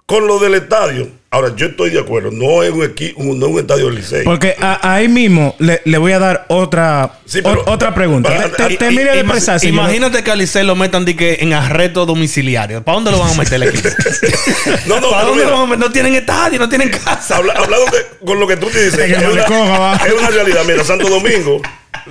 con 0.09 0.25
lo 0.25 0.39
del 0.39 0.55
estadio, 0.55 1.07
ahora 1.29 1.53
yo 1.55 1.67
estoy 1.67 1.91
de 1.91 1.99
acuerdo, 1.99 2.31
no 2.31 2.63
es 2.63 2.71
un, 2.71 2.81
equi- 2.81 3.13
un- 3.15 3.37
no 3.39 3.45
es 3.45 3.51
un 3.53 3.59
estadio 3.59 3.85
del 3.85 3.95
Licey. 3.97 4.23
Porque 4.23 4.55
a- 4.59 4.95
ahí 4.95 5.07
mismo 5.07 5.55
le, 5.59 5.83
le 5.85 5.97
voy 5.99 6.13
a 6.13 6.17
dar 6.17 6.45
otra, 6.49 7.19
Sí, 7.27 7.43
pero- 7.43 7.61
o- 7.61 7.71
otra 7.71 7.93
pregunta. 7.93 8.35
para- 8.35 8.49
Te- 8.77 8.91
Y- 8.91 8.97
de. 8.97 9.67
Imagínate 9.69 10.23
que 10.23 10.31
a 10.31 10.35
Licey 10.35 10.65
lo 10.65 10.75
metan 10.75 11.05
de 11.05 11.15
que 11.15 11.37
en 11.41 11.53
arresto 11.53 12.07
domiciliario. 12.07 12.83
¿Para 12.83 12.95
dónde 12.95 13.11
lo 13.11 13.19
van 13.19 13.29
a 13.29 13.33
meter 13.35 13.53
el 13.61 13.63
equipo? 13.69 13.87
No, 14.87 14.99
no, 14.99 15.11
¿Para 15.11 15.25
dónde 15.25 15.43
mira. 15.43 15.51
lo 15.51 15.57
van 15.57 15.61
a 15.67 15.75
meter? 15.75 15.79
No 15.85 15.91
tienen 15.91 16.15
estadio, 16.15 16.57
no 16.57 16.67
tienen 16.67 16.89
casa. 16.89 17.35
Habla- 17.37 17.53
hablando 17.53 17.85
de- 17.91 18.25
con 18.25 18.39
lo 18.39 18.47
que 18.47 18.57
tú 18.57 18.65
te 18.71 18.83
dices, 18.85 18.99
el 18.99 19.11
es 19.13 19.21
una, 19.21 19.95
es 20.27 20.33
realidad. 20.33 20.63
Mira, 20.65 20.83
Santo 20.83 21.07
Domingo, 21.07 21.61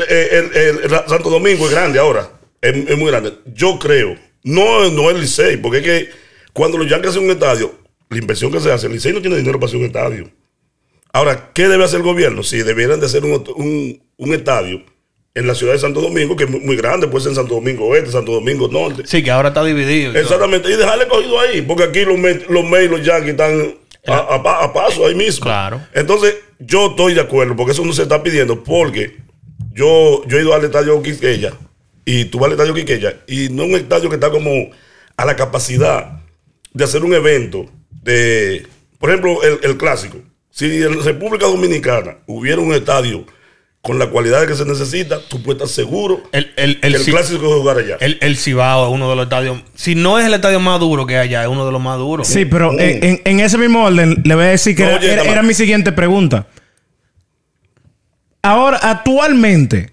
eh, 0.09 0.28
el, 0.52 0.57
el- 0.57 0.78
el 0.85 0.90
Santo 1.09 1.31
Domingo 1.31 1.66
es 1.66 1.72
grande 1.72 1.99
ahora, 1.99 2.29
es, 2.61 2.77
es 2.77 2.96
muy 2.96 3.11
grande. 3.11 3.33
Yo 3.55 3.77
creo, 3.77 4.14
no, 4.44 4.88
no 4.88 5.11
es 5.11 5.16
Licey, 5.18 5.57
porque 5.57 5.79
es 5.79 5.85
que 5.85 6.11
cuando 6.53 6.79
los 6.79 6.88
Yankees 6.88 7.11
hacen 7.11 7.25
un 7.25 7.31
estadio, 7.33 7.75
la 8.11 8.18
inversión 8.18 8.51
que 8.53 8.61
se 8.61 8.73
hace, 8.73 8.87
el 8.87 8.92
Licey 8.94 9.12
no 9.12 9.21
tiene 9.21 9.37
dinero 9.37 9.59
para 9.59 9.68
hacer 9.68 9.79
un 9.81 9.87
estadio. 9.87 10.31
Ahora, 11.12 11.51
¿qué 11.55 11.68
debe 11.68 11.85
hacer 11.85 11.99
el 11.99 12.05
gobierno? 12.05 12.42
Si 12.42 12.59
debieran 12.59 13.01
de 13.01 13.07
hacer 13.07 13.25
un, 13.25 13.33
un- 13.57 14.03
un 14.16 14.35
estadio 14.35 14.83
en 15.35 15.47
la 15.47 15.55
ciudad 15.55 15.73
de 15.75 15.79
Santo 15.79 16.01
Domingo, 16.01 16.35
que 16.37 16.44
es 16.44 16.51
muy, 16.51 16.61
muy 16.61 16.77
grande, 16.77 17.07
puede 17.07 17.23
ser 17.25 17.31
en 17.31 17.37
Santo 17.37 17.55
Domingo 17.55 17.87
Oeste, 17.87 18.11
Santo 18.11 18.33
Domingo 18.33 18.68
Norte. 18.68 19.03
Sí, 19.07 19.23
que 19.23 19.31
ahora 19.31 19.49
está 19.49 19.62
dividido. 19.64 20.14
Exactamente, 20.18 20.71
y 20.71 20.77
dejarle 20.77 21.07
cogido 21.07 21.38
ahí, 21.40 21.62
porque 21.62 21.85
aquí 21.85 22.05
los 22.05 22.18
Mets 22.18 22.49
los, 22.49 22.64
y 22.64 22.88
los 22.88 23.05
Yankees 23.05 23.31
están 23.31 23.75
a, 24.07 24.16
a 24.16 24.42
pa- 24.42 24.64
a 24.64 24.73
paso 24.73 25.07
ahí 25.07 25.14
mismo. 25.14 25.44
Claro. 25.44 25.81
Entonces, 25.94 26.35
yo 26.59 26.88
estoy 26.88 27.14
de 27.14 27.21
acuerdo, 27.21 27.55
porque 27.57 27.73
eso 27.73 27.85
no 27.85 27.92
se 27.92 28.03
está 28.03 28.23
pidiendo, 28.23 28.62
porque 28.64 29.16
yo, 29.73 30.25
yo 30.27 30.38
he 30.38 30.42
ido 30.42 30.55
al 30.55 30.64
estadio 30.64 31.01
Quiqueya, 31.03 31.53
y 32.05 32.25
tú 32.27 32.38
vas 32.38 32.47
al 32.47 32.53
estadio 32.53 32.75
Quiqueya, 32.75 33.21
y 33.29 33.49
no 33.51 33.62
es 33.64 33.68
un 33.71 33.77
estadio 33.77 34.09
que 34.09 34.16
está 34.16 34.31
como 34.31 34.51
a 35.16 35.25
la 35.25 35.37
capacidad 35.37 36.21
de 36.73 36.85
hacer 36.85 37.05
un 37.05 37.14
evento 37.14 37.66
de, 37.90 38.66
por 38.98 39.11
ejemplo, 39.11 39.42
el, 39.42 39.59
el 39.62 39.77
clásico. 39.77 40.18
Si 40.51 40.83
en 40.83 41.03
República 41.05 41.46
Dominicana 41.46 42.16
hubiera 42.27 42.61
un 42.61 42.72
estadio 42.74 43.24
con 43.81 43.98
la 43.98 44.09
cualidad 44.09 44.46
que 44.46 44.55
se 44.57 44.64
necesita, 44.64 45.20
tú 45.29 45.40
puedes 45.42 45.62
estar 45.62 45.68
seguro 45.85 46.22
El, 46.33 46.53
el, 46.57 46.81
que 46.81 46.87
el, 46.88 46.94
el, 46.96 47.01
Ci- 47.03 47.11
clásico 47.12 47.59
jugar 47.61 47.79
allá. 47.79 47.96
el, 48.01 48.18
el 48.20 48.37
Cibao 48.37 48.88
es 48.88 48.92
uno 48.92 49.09
de 49.09 49.16
los 49.16 49.22
estadios. 49.27 49.62
Si 49.77 49.94
no 49.94 50.18
es 50.18 50.27
el 50.27 50.35
estadio 50.35 50.59
más 50.59 50.81
duro 50.81 51.07
que 51.07 51.16
hay 51.16 51.29
allá, 51.29 51.42
es 51.42 51.48
uno 51.48 51.64
de 51.64 51.70
los 51.72 51.81
más 51.81 51.96
duros. 51.96 52.27
Sí, 52.27 52.44
pero 52.44 52.72
Mm. 52.72 52.81
en, 52.81 53.20
en- 53.24 53.40
ese 53.40 53.57
mismo 53.57 53.85
orden 53.85 54.20
le 54.24 54.35
voy 54.35 54.44
a 54.44 54.48
decir 54.48 54.74
que 54.74 54.83
No, 54.83 54.88
era, 54.90 54.98
oye, 54.98 55.07
era- 55.12 55.16
Tamara. 55.22 55.33
era 55.33 55.42
mi 55.46 55.55
siguiente 55.55 55.92
pregunta. 55.92 56.48
Ahora, 58.42 58.79
actualmente, 58.83 59.90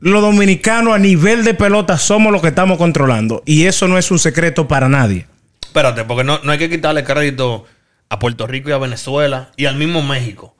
los 0.00 0.22
dominicanos 0.22 0.94
a 0.94 0.98
nivel 0.98 1.44
de 1.44 1.54
pelota 1.54 1.98
somos 1.98 2.32
los 2.32 2.40
que 2.42 2.48
estamos 2.48 2.78
controlando. 2.78 3.42
Y 3.46 3.66
eso 3.66 3.88
no 3.88 3.98
es 3.98 4.10
un 4.10 4.18
secreto 4.18 4.68
para 4.68 4.88
nadie. 4.88 5.26
Espérate, 5.74 6.04
porque 6.04 6.22
no, 6.22 6.38
no 6.44 6.52
hay 6.52 6.58
que 6.58 6.70
quitarle 6.70 7.02
crédito 7.02 7.64
a 8.08 8.20
Puerto 8.20 8.46
Rico 8.46 8.68
y 8.68 8.72
a 8.72 8.78
Venezuela 8.78 9.50
y 9.56 9.64
al 9.64 9.74
mismo 9.74 10.04
México. 10.04 10.54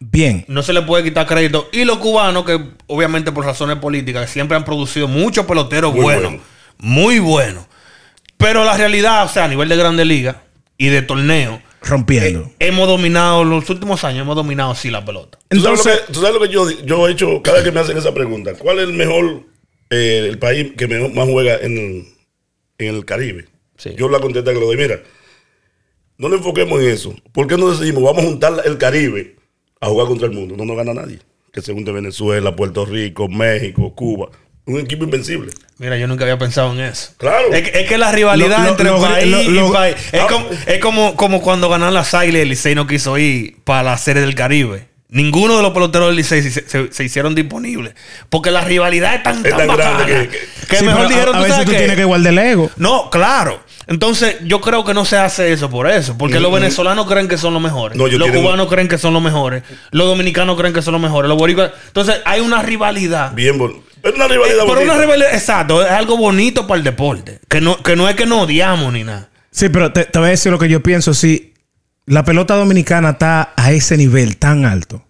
Bien. 0.00 0.46
No 0.48 0.62
se 0.62 0.72
le 0.72 0.80
puede 0.80 1.04
quitar 1.04 1.26
crédito. 1.26 1.68
Y 1.72 1.84
los 1.84 1.98
cubanos, 1.98 2.46
que 2.46 2.58
obviamente 2.86 3.32
por 3.32 3.44
razones 3.44 3.76
políticas, 3.76 4.30
siempre 4.30 4.56
han 4.56 4.64
producido 4.64 5.08
muchos 5.08 5.44
peloteros 5.44 5.92
Muy 5.92 6.00
buenos. 6.02 6.22
bueno. 6.32 6.42
Muy 6.78 7.18
buenos. 7.18 7.66
Pero 8.38 8.64
la 8.64 8.74
realidad, 8.78 9.26
o 9.26 9.28
sea, 9.28 9.44
a 9.44 9.48
nivel 9.48 9.68
de 9.68 9.76
Grande 9.76 10.06
Liga 10.06 10.40
y 10.78 10.86
de 10.88 11.02
torneo, 11.02 11.60
Rompiendo. 11.82 12.50
hemos 12.60 12.88
dominado, 12.88 13.44
los 13.44 13.68
últimos 13.68 14.04
años 14.04 14.22
hemos 14.22 14.36
dominado 14.36 14.74
sí 14.74 14.90
la 14.90 15.04
pelota. 15.04 15.38
¿Tú 15.50 15.60
sabes, 15.60 15.80
Entonces, 15.80 16.00
lo 16.00 16.06
que, 16.06 16.12
tú 16.14 16.20
sabes 16.22 16.34
lo 16.34 16.40
que 16.40 16.48
yo, 16.52 16.70
yo 16.86 17.08
he 17.08 17.12
hecho 17.12 17.42
cada 17.42 17.58
vez 17.58 17.64
que 17.66 17.72
me 17.72 17.80
hacen 17.80 17.98
esa 17.98 18.14
pregunta? 18.14 18.54
¿Cuál 18.54 18.78
es 18.78 18.88
el 18.88 18.94
mejor, 18.94 19.42
eh, 19.90 20.26
el 20.30 20.38
país 20.38 20.72
que 20.78 20.88
mejor- 20.88 21.12
más 21.12 21.28
juega 21.28 21.56
en, 21.56 22.08
en 22.78 22.94
el 22.94 23.04
Caribe? 23.04 23.48
Sí. 23.76 23.94
Yo 23.96 24.08
la 24.08 24.20
contesta 24.20 24.52
que 24.52 24.60
lo 24.60 24.66
doy. 24.66 24.76
Mira, 24.76 25.00
no 26.18 26.28
nos 26.28 26.38
enfoquemos 26.38 26.80
en 26.80 26.88
eso. 26.90 27.14
¿Por 27.32 27.46
qué 27.46 27.56
no 27.56 27.70
decidimos, 27.70 28.02
vamos 28.02 28.22
a 28.24 28.26
juntar 28.26 28.52
el 28.64 28.78
Caribe 28.78 29.36
a 29.80 29.88
jugar 29.88 30.06
contra 30.06 30.26
el 30.28 30.32
mundo? 30.34 30.56
No 30.56 30.64
nos 30.64 30.76
gana 30.76 30.94
nadie. 30.94 31.18
Que 31.52 31.60
se 31.60 31.72
junte 31.72 31.92
Venezuela, 31.92 32.54
Puerto 32.56 32.84
Rico, 32.84 33.28
México, 33.28 33.94
Cuba. 33.94 34.28
Un 34.66 34.80
equipo 34.80 35.04
invencible. 35.04 35.52
Mira, 35.78 35.98
yo 35.98 36.06
nunca 36.06 36.24
había 36.24 36.38
pensado 36.38 36.72
en 36.72 36.80
eso. 36.80 37.12
Claro. 37.18 37.52
Es, 37.52 37.68
que- 37.70 37.80
es 37.82 37.88
que 37.88 37.98
la 37.98 38.10
rivalidad 38.12 38.58
Lo- 38.58 38.64
lo- 38.64 38.70
entre 38.70 38.86
lo- 38.86 39.00
país 39.00 39.26
lo- 39.30 39.42
y 39.42 39.48
lo- 39.48 39.72
país. 39.72 39.96
Es, 40.10 40.20
Ah. 40.20 40.26
como, 40.30 40.46
es 40.66 40.78
como, 40.78 41.16
como 41.16 41.42
cuando 41.42 41.68
ganaron 41.68 41.92
las 41.94 42.14
Águilas 42.14 42.38
y 42.38 42.42
el 42.42 42.48
Licey 42.48 42.74
no 42.74 42.86
quiso 42.86 43.18
ir 43.18 43.58
para 43.64 43.82
la 43.82 43.98
serie 43.98 44.22
del 44.22 44.34
Caribe. 44.34 44.88
Ninguno 45.14 45.56
de 45.56 45.62
los 45.62 45.72
peloteros 45.72 46.08
del 46.08 46.16
Licey 46.16 46.42
se, 46.42 46.68
se- 46.68 46.92
se 46.92 47.04
hicieron 47.04 47.34
disponibles. 47.34 47.94
Porque 48.28 48.50
la 48.50 48.60
rivalidad 48.62 49.14
es 49.14 49.22
tan, 49.22 49.36
Es 49.46 49.56
tan 49.56 49.66
tan 49.66 49.76
grande 49.76 49.84
bacana 49.84 50.06
que- 50.06 50.28
que, 50.28 50.38
que- 50.68 50.76
sí, 50.76 50.84
mejor 50.84 51.08
dijeron, 51.08 51.34
a, 51.34 51.38
a 51.38 51.40
¿tú 51.40 51.44
veces 51.44 51.54
sabes 51.54 51.66
tú 51.66 51.72
qué? 51.72 51.78
tienes 51.78 51.96
que 51.96 52.04
guardar 52.04 52.32
el 52.32 52.38
ego. 52.40 52.70
No, 52.76 53.08
claro. 53.10 53.62
Entonces, 53.86 54.36
yo 54.44 54.60
creo 54.60 54.84
que 54.84 54.92
no 54.94 55.04
se 55.04 55.16
hace 55.16 55.52
eso 55.52 55.70
por 55.70 55.88
eso. 55.90 56.16
Porque 56.18 56.40
los 56.40 56.52
venezolanos 56.52 57.06
creen 57.06 57.28
que 57.28 57.38
son 57.38 57.52
los 57.54 57.62
mejores. 57.62 57.96
Mm, 57.96 58.00
No, 58.02 58.08
los 58.08 58.30
cubanos 58.30 58.68
creen 58.68 58.88
que 58.88 58.98
son 58.98 59.12
los 59.14 59.22
mejores. 59.22 59.62
Los 59.92 60.06
dominicanos 60.06 60.56
creen 60.58 60.74
que 60.74 60.82
son 60.82 60.92
los 60.92 61.00
mejores. 61.02 61.28
Los 61.28 61.38
boricuas. 61.38 61.70
Entonces, 61.86 62.16
hay 62.24 62.40
una 62.40 62.62
rivalidad. 62.62 63.32
Bien, 63.34 63.56
bon- 63.56 63.82
es 64.02 64.14
una 64.14 64.26
rivalidad 64.26 64.58
Eh, 64.58 64.62
pero 64.66 64.74
bonita. 64.74 64.92
una 64.94 65.00
rivalidad, 65.00 65.34
exacto, 65.34 65.82
es 65.84 65.90
algo 65.90 66.16
bonito 66.16 66.66
para 66.66 66.78
el 66.78 66.84
deporte. 66.84 67.38
Que 67.48 67.60
no, 67.60 67.82
que 67.82 67.94
no 67.96 68.08
es 68.08 68.16
que 68.16 68.26
no 68.26 68.42
odiamos 68.42 68.92
ni 68.92 69.04
nada. 69.04 69.28
Sí, 69.50 69.68
pero 69.68 69.92
te, 69.92 70.04
te 70.06 70.18
voy 70.18 70.28
a 70.28 70.30
decir 70.32 70.50
lo 70.50 70.58
que 70.58 70.68
yo 70.68 70.82
pienso. 70.82 71.14
Si 71.14 71.53
la 72.06 72.24
pelota 72.24 72.54
dominicana 72.54 73.10
está 73.10 73.52
a 73.56 73.72
ese 73.72 73.96
nivel 73.96 74.36
tan 74.36 74.64
alto, 74.64 75.02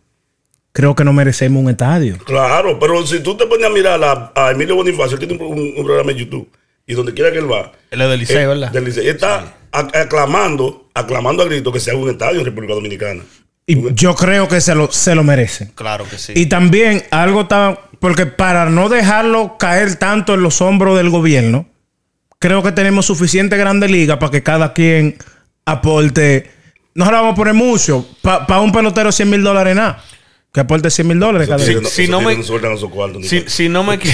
creo 0.73 0.95
que 0.95 1.05
no 1.05 1.13
merecemos 1.13 1.63
un 1.63 1.71
estadio. 1.71 2.19
Claro, 2.19 2.79
pero 2.79 3.07
si 3.07 3.21
tú 3.21 3.37
te 3.37 3.47
pones 3.47 3.67
a 3.67 3.71
mirar 3.71 4.03
a, 4.03 4.33
a 4.35 4.51
Emilio 4.53 4.77
Bonifacio, 4.77 5.19
él 5.19 5.27
tiene 5.27 5.43
un, 5.45 5.53
un- 5.59 5.75
un 5.77 5.85
programa 5.85 6.13
en 6.13 6.19
YouTube, 6.19 6.49
y 6.87 6.95
donde 6.95 7.15
quiera 7.15 7.33
que 7.33 7.39
él 7.39 7.51
va, 7.51 7.73
Él 7.91 8.01
es 8.01 8.09
del 8.11 8.21
Licey, 8.21 8.37
eh, 8.37 8.47
¿verdad? 8.47 8.71
del 8.71 8.85
Licey, 8.85 9.09
está 9.09 9.55
ac- 9.73 9.97
aclamando, 9.97 10.89
aclamando 10.95 11.43
a 11.43 11.47
grito 11.47 11.73
que 11.73 11.81
se 11.81 11.91
haga 11.91 11.99
un 12.01 12.11
estadio 12.11 12.41
en 12.41 12.45
República 12.47 12.75
Dominicana. 12.75 13.23
Y 13.67 13.95
yo 13.95 14.15
creo 14.15 14.47
que 14.47 14.61
se 14.61 14.75
lo, 14.75 14.93
se 14.93 15.15
lo 15.15 15.25
merecen. 15.25 15.73
Claro 15.75 16.05
que 16.09 16.19
sí. 16.19 16.35
Y 16.37 16.47
también 16.47 17.03
algo 17.11 17.47
tan... 17.47 17.79
Porque 17.99 18.27
para 18.27 18.67
no 18.69 18.91
dejarlo 18.91 19.57
caer 19.59 19.97
tanto 19.97 20.35
en 20.35 20.43
los 20.43 20.61
hombros 20.61 20.99
del 20.99 21.09
gobierno, 21.09 21.67
creo 22.39 22.63
que 22.63 22.73
tenemos 22.73 23.07
suficiente 23.07 23.57
grande 23.57 23.89
liga 23.89 24.19
para 24.19 24.31
que 24.31 24.43
cada 24.43 24.75
quien 24.75 25.17
aporte... 25.65 26.51
No 26.95 27.05
se 27.05 27.11
lo 27.11 27.17
vamos 27.19 27.33
a 27.33 27.37
poner 27.37 27.55
mucho. 27.55 28.07
Para 28.23 28.61
un 28.61 28.73
pelotero 28.73 29.11
100 29.13 29.29
mil 29.31 29.43
dólares 29.43 29.75
nada. 29.75 30.03
Que 30.53 30.61
aporte 30.61 30.89
100 30.89 31.09
mil 31.09 31.19
dólares 31.19 31.49
cada 31.49 31.65
si 31.65 31.73
eso 31.73 31.81
no 32.07 32.21
me- 32.29 32.35
si, 33.29 33.43
si 33.49 33.69
no 33.69 33.83
me 33.83 33.95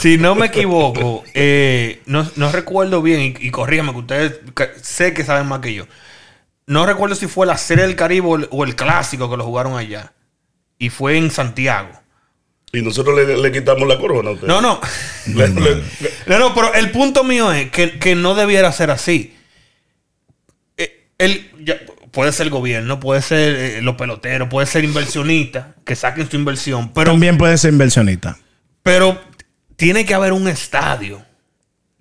si 0.00 0.16
no 0.16 0.34
me 0.34 0.46
equivoco, 0.46 1.22
eh, 1.34 2.00
no, 2.06 2.26
no 2.36 2.50
recuerdo 2.52 3.02
bien, 3.02 3.20
y, 3.20 3.34
y 3.46 3.50
corrígame 3.50 3.92
que 3.92 3.98
ustedes 3.98 4.32
que- 4.54 4.70
sé 4.82 5.12
que 5.12 5.24
saben 5.24 5.46
más 5.46 5.60
que 5.60 5.74
yo. 5.74 5.86
No 6.66 6.86
recuerdo 6.86 7.14
si 7.14 7.26
fue 7.26 7.46
la 7.46 7.58
Serie 7.58 7.84
del 7.86 7.96
Caribe 7.96 8.26
o 8.26 8.36
el, 8.36 8.48
o 8.50 8.64
el 8.64 8.74
clásico 8.74 9.30
que 9.30 9.36
lo 9.36 9.44
jugaron 9.44 9.76
allá. 9.76 10.12
Y 10.78 10.88
fue 10.90 11.16
en 11.18 11.30
Santiago. 11.30 11.90
Y 12.72 12.80
nosotros 12.82 13.14
le, 13.16 13.36
le 13.36 13.52
quitamos 13.52 13.86
la 13.86 13.98
corona 13.98 14.30
a 14.30 14.32
ustedes. 14.32 14.48
No, 14.48 14.60
no. 14.62 14.80
Le- 15.34 15.48
le- 15.48 15.82
No, 16.26 16.38
no, 16.38 16.54
pero 16.54 16.72
el 16.74 16.90
punto 16.90 17.24
mío 17.24 17.52
es 17.52 17.70
que, 17.70 17.98
que 17.98 18.14
no 18.14 18.34
debiera 18.34 18.72
ser 18.72 18.90
así. 18.90 19.35
El, 21.18 21.50
ya, 21.64 21.76
puede 22.10 22.32
ser 22.32 22.46
el 22.46 22.50
gobierno, 22.50 23.00
puede 23.00 23.22
ser 23.22 23.54
eh, 23.56 23.82
los 23.82 23.96
peloteros, 23.96 24.48
puede 24.48 24.66
ser 24.66 24.84
inversionistas 24.84 25.66
que 25.84 25.96
saquen 25.96 26.28
su 26.30 26.36
inversión, 26.36 26.92
pero, 26.92 27.12
También 27.12 27.38
puede 27.38 27.56
ser 27.58 27.72
inversionista. 27.72 28.38
pero 28.82 29.20
tiene 29.76 30.04
que 30.04 30.14
haber 30.14 30.32
un 30.32 30.48
estadio 30.48 31.22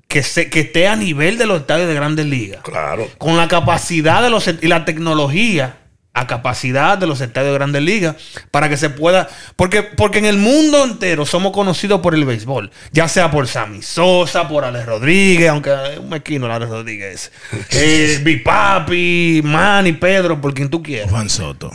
que, 0.08 0.24
se, 0.24 0.50
que 0.50 0.62
esté 0.62 0.88
a 0.88 0.96
nivel 0.96 1.38
de 1.38 1.46
los 1.46 1.62
estadios 1.62 1.88
de 1.88 1.94
grandes 1.94 2.26
ligas. 2.26 2.62
Claro. 2.62 3.10
Con 3.18 3.38
la 3.38 3.48
capacidad 3.48 4.22
de 4.22 4.30
los 4.30 4.48
y 4.48 4.68
la 4.68 4.86
tecnología 4.86 5.78
a 6.16 6.26
capacidad 6.28 6.98
de 6.98 7.06
los 7.06 7.22
estadios 7.22 7.52
de 7.52 7.60
grandes 7.60 7.82
ligas 7.84 8.16
para 8.50 8.70
que 8.70 8.78
se 8.78 8.90
pueda 8.90 9.30
porque 9.56 9.84
porque 9.84 10.18
en 10.18 10.26
el 10.26 10.38
mundo 10.38 10.84
entero 10.84 11.26
somos 11.26 11.52
conocidos 11.52 12.02
por 12.02 12.16
el 12.16 12.26
béisbol 12.26 12.72
ya 12.92 13.08
sea 13.08 13.30
por 13.30 13.48
Sammy 13.48 13.84
Sosa 13.84 14.48
por 14.48 14.66
Alex 14.66 14.86
Rodríguez 14.86 15.50
aunque 15.50 15.72
es 15.92 16.00
un 16.00 16.10
mequino 16.10 16.52
Alex 16.52 16.72
Rodríguez 16.72 17.32
eh, 17.72 18.20
Bipapi 18.24 19.42
Manny 19.44 19.92
Pedro 19.94 20.42
por 20.42 20.54
quien 20.54 20.70
tú 20.70 20.82
quieras 20.82 21.12
Juan 21.12 21.30
Soto. 21.30 21.70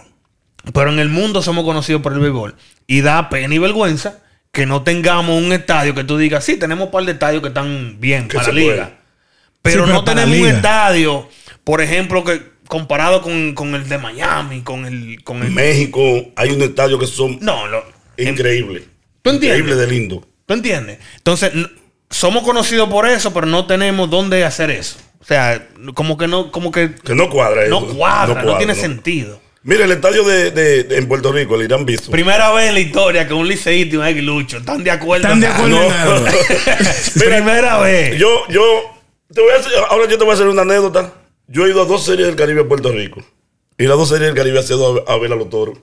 pero 0.73 0.91
en 0.91 0.99
el 0.99 1.09
mundo 1.09 1.43
somos 1.43 1.65
conocidos 1.65 2.03
por 2.03 2.13
el 2.13 2.21
béisbol. 2.21 2.57
Y 2.87 3.03
da 3.03 3.29
pena 3.29 3.55
y 3.55 3.59
vergüenza 3.59 4.19
que 4.53 4.67
no 4.67 4.83
tengamos 4.83 5.41
un 5.41 5.53
estadio 5.53 5.95
que 5.95 6.05
tú 6.05 6.19
digas, 6.19 6.45
sí, 6.45 6.57
tenemos 6.57 6.87
un 6.87 6.91
par 6.91 7.05
de 7.05 7.13
estadios 7.13 7.43
que 7.43 7.49
están 7.49 8.01
bien 8.01 8.27
Que 8.27 8.37
para 8.37 8.49
la 8.49 8.55
liga. 8.55 8.75
Pero, 9.63 9.85
Sí, 9.85 9.85
pero 9.85 9.87
no 9.87 10.05
tenemos 10.05 10.37
un 10.37 10.47
estadio, 10.49 11.29
por 11.65 11.81
ejemplo, 11.83 12.25
que 12.25 12.50
comparado 12.71 13.21
con, 13.21 13.53
con 13.55 13.75
el 13.75 13.87
de 13.89 13.99
Miami, 13.99 14.63
con 14.63 14.87
el... 14.87 15.23
Con 15.25 15.43
el 15.43 15.51
México 15.51 16.01
hay 16.37 16.51
un 16.51 16.63
estadio 16.63 16.99
que 16.99 17.07
son 17.07 17.37
no, 17.43 17.67
lo, 17.67 17.85
increíbles. 18.17 18.85
¿Tú 19.21 19.31
entiendes? 19.31 19.59
Increíble 19.61 19.75
de 19.87 19.87
lindo. 19.93 20.27
¿Tú 20.47 20.55
entiendes? 20.55 20.99
Entonces, 21.19 21.53
somos 22.09 22.43
conocidos 22.45 22.89
por 22.89 23.07
eso, 23.07 23.35
pero 23.35 23.47
no 23.47 23.67
tenemos 23.67 24.09
dónde 24.09 24.45
hacer 24.45 24.71
eso. 24.71 24.97
O 25.21 25.25
sea, 25.25 25.69
como 25.95 26.17
que 26.17 26.27
no, 26.29 26.51
como 26.51 26.71
que 26.73 26.95
Que 26.95 27.15
no 27.15 27.29
cuadra 27.29 27.65
eso. 27.67 27.79
no 27.81 27.87
cuadra, 27.95 28.43
no, 28.43 28.57
tiene 28.57 28.73
no. 28.75 28.81
sentido. 28.81 29.41
Mira, 29.63 29.85
el 29.85 29.93
estadio 29.93 30.25
de, 30.25 30.51
de- 30.53 30.85
de- 30.85 30.97
en 30.97 31.07
Puerto 31.07 31.31
Rico, 31.33 31.55
el 31.57 31.63
Irán 31.63 31.85
Visto. 31.85 32.11
Primera 32.11 32.51
vez 32.53 32.69
en 32.69 32.75
la 32.75 32.81
historia 32.81 33.29
que 33.29 33.35
un 33.35 33.47
liceísta 33.47 33.95
y 33.95 33.99
un 33.99 34.05
aguilucho 34.05 34.57
están 34.59 34.83
de 34.83 34.91
acuerdo. 34.91 35.27
¿Están 35.27 35.41
de 35.41 35.47
acuerdo 35.49 35.77
No. 35.77 36.21
Mira, 36.21 36.33
Primera 37.19 37.79
vez. 37.81 38.17
Yo, 38.19 38.29
yo, 38.49 38.63
te 39.35 39.41
voy 39.43 39.51
a 39.53 39.57
hacer- 39.57 39.73
ahora 39.91 40.09
yo 40.09 40.17
te 40.17 40.25
voy 40.25 40.31
a 40.31 40.35
hacer 40.35 40.47
una 40.49 40.63
anécdota. 40.63 41.13
Yo 41.53 41.67
he 41.67 41.71
ido 41.71 41.83
a 41.83 41.85
dos 41.85 42.05
series 42.05 42.29
del 42.29 42.37
Caribe 42.37 42.61
a 42.61 42.69
Puerto 42.69 42.93
Rico. 42.93 43.21
Y 43.77 43.85
las 43.85 43.99
dos 43.99 44.09
series 44.09 44.29
del 44.29 44.37
Caribe 44.37 44.61
ha 44.61 44.63
sido 44.63 45.05
a, 45.07 45.15
a 45.15 45.19
ver 45.19 45.33
a 45.33 45.35
los 45.35 45.51
toros. 45.51 45.79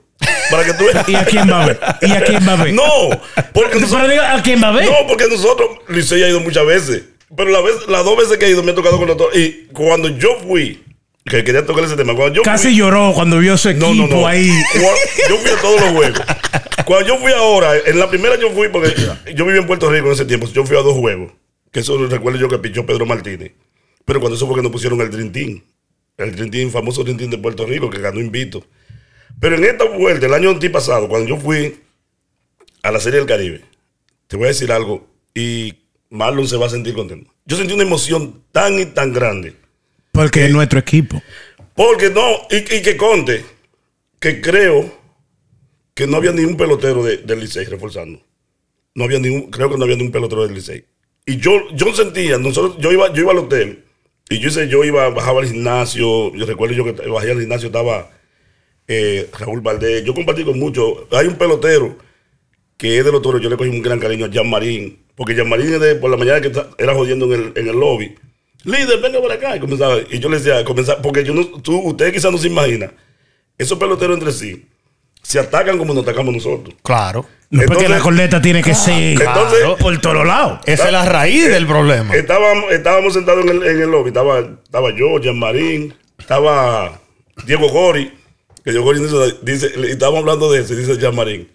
Para 0.50 0.64
que 0.64 0.72
tú 0.72 0.84
veas. 0.86 1.06
¿Y 1.08 1.14
a 1.14 1.24
quién 1.26 1.50
va 1.50 1.62
a 1.62 1.66
ver? 1.66 1.80
¿Y 2.00 2.10
a 2.10 2.24
quién 2.24 2.48
va 2.48 2.52
a 2.54 2.64
ver? 2.64 2.72
No, 2.72 2.82
porque 3.52 3.78
nosotros, 3.78 4.08
diga, 4.08 4.34
¿a 4.34 4.42
quién 4.42 4.62
va 4.62 4.68
a 4.68 4.72
ver? 4.72 4.86
no, 4.86 5.06
porque 5.06 5.26
nosotros, 5.28 5.68
Licey 5.88 6.22
ha 6.22 6.28
ido 6.30 6.40
muchas 6.40 6.64
veces. 6.64 7.04
Pero 7.36 7.50
la 7.50 7.60
vez, 7.60 7.74
las 7.86 8.02
dos 8.02 8.16
veces 8.16 8.38
que 8.38 8.46
he 8.46 8.50
ido 8.50 8.62
me 8.62 8.72
he 8.72 8.74
tocado 8.74 8.96
con 8.96 9.08
los 9.08 9.18
toros. 9.18 9.36
Y 9.36 9.66
cuando 9.74 10.08
yo 10.08 10.38
fui, 10.40 10.82
que 11.26 11.44
quería 11.44 11.66
tocar 11.66 11.84
ese 11.84 11.96
tema, 11.96 12.14
cuando 12.14 12.36
yo 12.36 12.42
Casi 12.42 12.68
fui, 12.68 12.76
lloró 12.76 13.12
cuando 13.14 13.38
vio 13.38 13.58
su 13.58 13.68
equipo 13.68 13.92
no, 13.92 14.06
no, 14.06 14.20
no. 14.20 14.26
ahí. 14.26 14.50
Yo 15.28 15.36
fui 15.36 15.50
a 15.50 15.60
todos 15.60 15.80
los 15.82 15.90
juegos. 15.90 16.22
Cuando 16.86 17.06
yo 17.06 17.18
fui 17.18 17.32
ahora, 17.32 17.72
en 17.84 17.98
la 17.98 18.08
primera 18.08 18.38
yo 18.38 18.50
fui, 18.52 18.68
porque 18.68 18.94
yo 19.34 19.44
viví 19.44 19.58
en 19.58 19.66
Puerto 19.66 19.90
Rico 19.90 20.06
en 20.06 20.12
ese 20.14 20.24
tiempo, 20.24 20.48
yo 20.50 20.64
fui 20.64 20.78
a 20.78 20.80
dos 20.80 20.94
juegos. 20.94 21.32
Que 21.70 21.80
eso 21.80 21.98
recuerdo 22.06 22.38
yo 22.38 22.48
que 22.48 22.58
pichó 22.58 22.86
Pedro 22.86 23.04
Martínez. 23.04 23.52
Pero 24.08 24.20
cuando 24.20 24.36
eso 24.36 24.46
fue 24.46 24.56
que 24.56 24.62
nos 24.62 24.72
pusieron 24.72 24.98
el 25.02 25.10
Dream 25.10 25.30
Team. 25.30 25.62
El 26.16 26.34
Dream 26.34 26.50
Team, 26.50 26.70
famoso 26.70 27.04
Dream 27.04 27.18
Team 27.18 27.30
de 27.30 27.36
Puerto 27.36 27.66
Rico, 27.66 27.90
que 27.90 27.98
ganó 28.00 28.18
invito. 28.20 28.64
Pero 29.38 29.56
en 29.56 29.64
esta 29.64 29.84
vuelta, 29.84 30.24
el 30.24 30.32
año 30.32 30.48
antipasado, 30.48 31.08
cuando 31.10 31.28
yo 31.28 31.36
fui 31.36 31.76
a 32.82 32.90
la 32.90 33.00
Serie 33.00 33.18
del 33.18 33.28
Caribe, 33.28 33.60
te 34.26 34.36
voy 34.36 34.46
a 34.46 34.48
decir 34.48 34.72
algo, 34.72 35.06
y 35.34 35.74
Marlon 36.08 36.48
se 36.48 36.56
va 36.56 36.64
a 36.66 36.70
sentir 36.70 36.94
contento. 36.94 37.30
Yo 37.44 37.58
sentí 37.58 37.74
una 37.74 37.82
emoción 37.82 38.42
tan 38.50 38.78
y 38.80 38.86
tan 38.86 39.12
grande. 39.12 39.54
Porque 40.12 40.46
es 40.46 40.50
nuestro 40.52 40.78
equipo. 40.78 41.22
Porque 41.74 42.08
no, 42.08 42.22
y, 42.50 42.56
y 42.56 42.82
que 42.82 42.96
conte 42.96 43.44
que 44.18 44.40
creo 44.40 44.90
que 45.92 46.06
no 46.06 46.16
había 46.16 46.32
ni 46.32 46.44
un 46.46 46.56
pelotero 46.56 47.04
de- 47.04 47.18
del 47.18 47.40
Licey 47.40 47.66
reforzando. 47.66 48.24
No 48.94 49.04
había 49.04 49.18
ningún, 49.18 49.50
creo 49.50 49.68
que 49.70 49.76
no 49.76 49.84
había 49.84 49.96
ni 49.96 50.04
un 50.04 50.10
pelotero 50.12 50.46
del 50.46 50.54
Licey. 50.54 50.82
Y 51.26 51.36
yo, 51.36 51.52
yo 51.74 51.94
sentía, 51.94 52.38
nosotros, 52.38 52.78
yo 52.80 52.90
iba, 52.90 53.12
yo 53.12 53.20
iba 53.20 53.32
al 53.32 53.38
hotel 53.38 53.84
y 54.30 54.38
yo 54.38 54.48
hice, 54.48 54.68
yo 54.68 54.84
iba, 54.84 55.08
bajaba 55.10 55.40
al 55.40 55.48
gimnasio, 55.48 56.34
yo 56.34 56.46
recuerdo 56.46 56.74
yo 56.74 56.84
que 56.84 57.08
bajé 57.08 57.30
al 57.30 57.40
gimnasio, 57.40 57.66
estaba 57.68 58.10
eh, 58.86 59.28
Raúl 59.38 59.60
Valdés, 59.60 60.04
yo 60.04 60.14
compartí 60.14 60.44
con 60.44 60.58
muchos, 60.58 60.92
hay 61.12 61.26
un 61.26 61.36
pelotero 61.36 61.96
que 62.76 62.98
es 62.98 63.04
de 63.04 63.12
los 63.12 63.22
toros, 63.22 63.40
yo 63.40 63.50
le 63.50 63.56
cogí 63.56 63.70
un 63.70 63.82
gran 63.82 63.98
cariño 63.98 64.26
a 64.26 64.30
Jean 64.30 64.48
Marín, 64.48 64.98
porque 65.16 65.34
Jean 65.34 65.48
Marín 65.48 65.72
es 65.74 65.80
de- 65.80 65.94
por 65.96 66.10
la 66.10 66.16
mañana 66.16 66.40
que 66.40 66.52
era 66.78 66.94
jodiendo 66.94 67.26
en 67.34 67.40
el, 67.40 67.52
en 67.56 67.68
el 67.68 67.76
lobby. 67.78 68.14
Líder, 68.64 69.00
venga 69.00 69.20
por 69.20 69.30
acá. 69.32 69.56
Y, 69.56 69.60
comenzaba, 69.60 69.98
y 70.10 70.18
yo 70.18 70.28
le 70.28 70.38
decía, 70.38 70.64
comenzaba, 70.64 71.00
porque 71.02 71.24
yo 71.24 71.32
no, 71.34 71.44
tú, 71.60 71.76
ustedes 71.80 72.12
quizás 72.12 72.30
no 72.30 72.38
se 72.38 72.46
imaginan, 72.48 72.92
esos 73.56 73.78
peloteros 73.78 74.16
entre 74.16 74.32
sí 74.32 74.66
se 75.22 75.38
atacan 75.38 75.78
como 75.78 75.94
nos 75.94 76.02
atacamos 76.04 76.34
nosotros. 76.34 76.74
Claro. 76.82 77.26
No, 77.50 77.60
porque 77.62 77.72
Entonces- 77.84 77.90
la 77.90 77.98
corneta 78.00 78.42
tiene 78.42 78.62
que 78.62 78.74
ser 78.74 79.20
Entonces- 79.22 79.64
por 79.80 79.98
todos 80.00 80.26
lados. 80.26 80.60
Esa 80.66 80.86
es 80.86 80.92
la 80.92 81.04
raíz 81.06 81.48
del 81.48 81.66
problema. 81.66 82.14
Estábamos, 82.14 82.70
estábamos 82.72 83.14
sentados 83.14 83.42
en 83.46 83.50
el, 83.50 83.62
en 83.66 83.80
el 83.82 83.90
lobby, 83.90 84.08
estaba, 84.08 84.40
estaba 84.40 84.90
yo, 84.94 85.18
Jean 85.18 85.38
Marín, 85.38 85.94
estaba 86.18 87.00
Diego 87.46 87.68
Gori, 87.70 88.12
que 88.62 88.70
Diego 88.72 88.84
Gori 88.84 89.00
dice, 89.00 89.16
dice- 89.40 89.72
y 89.88 89.92
estábamos 89.92 90.20
hablando 90.20 90.52
de 90.52 90.60
eso, 90.60 90.74
dice 90.74 90.98
Jean 90.98 91.14
Marín. 91.16 91.50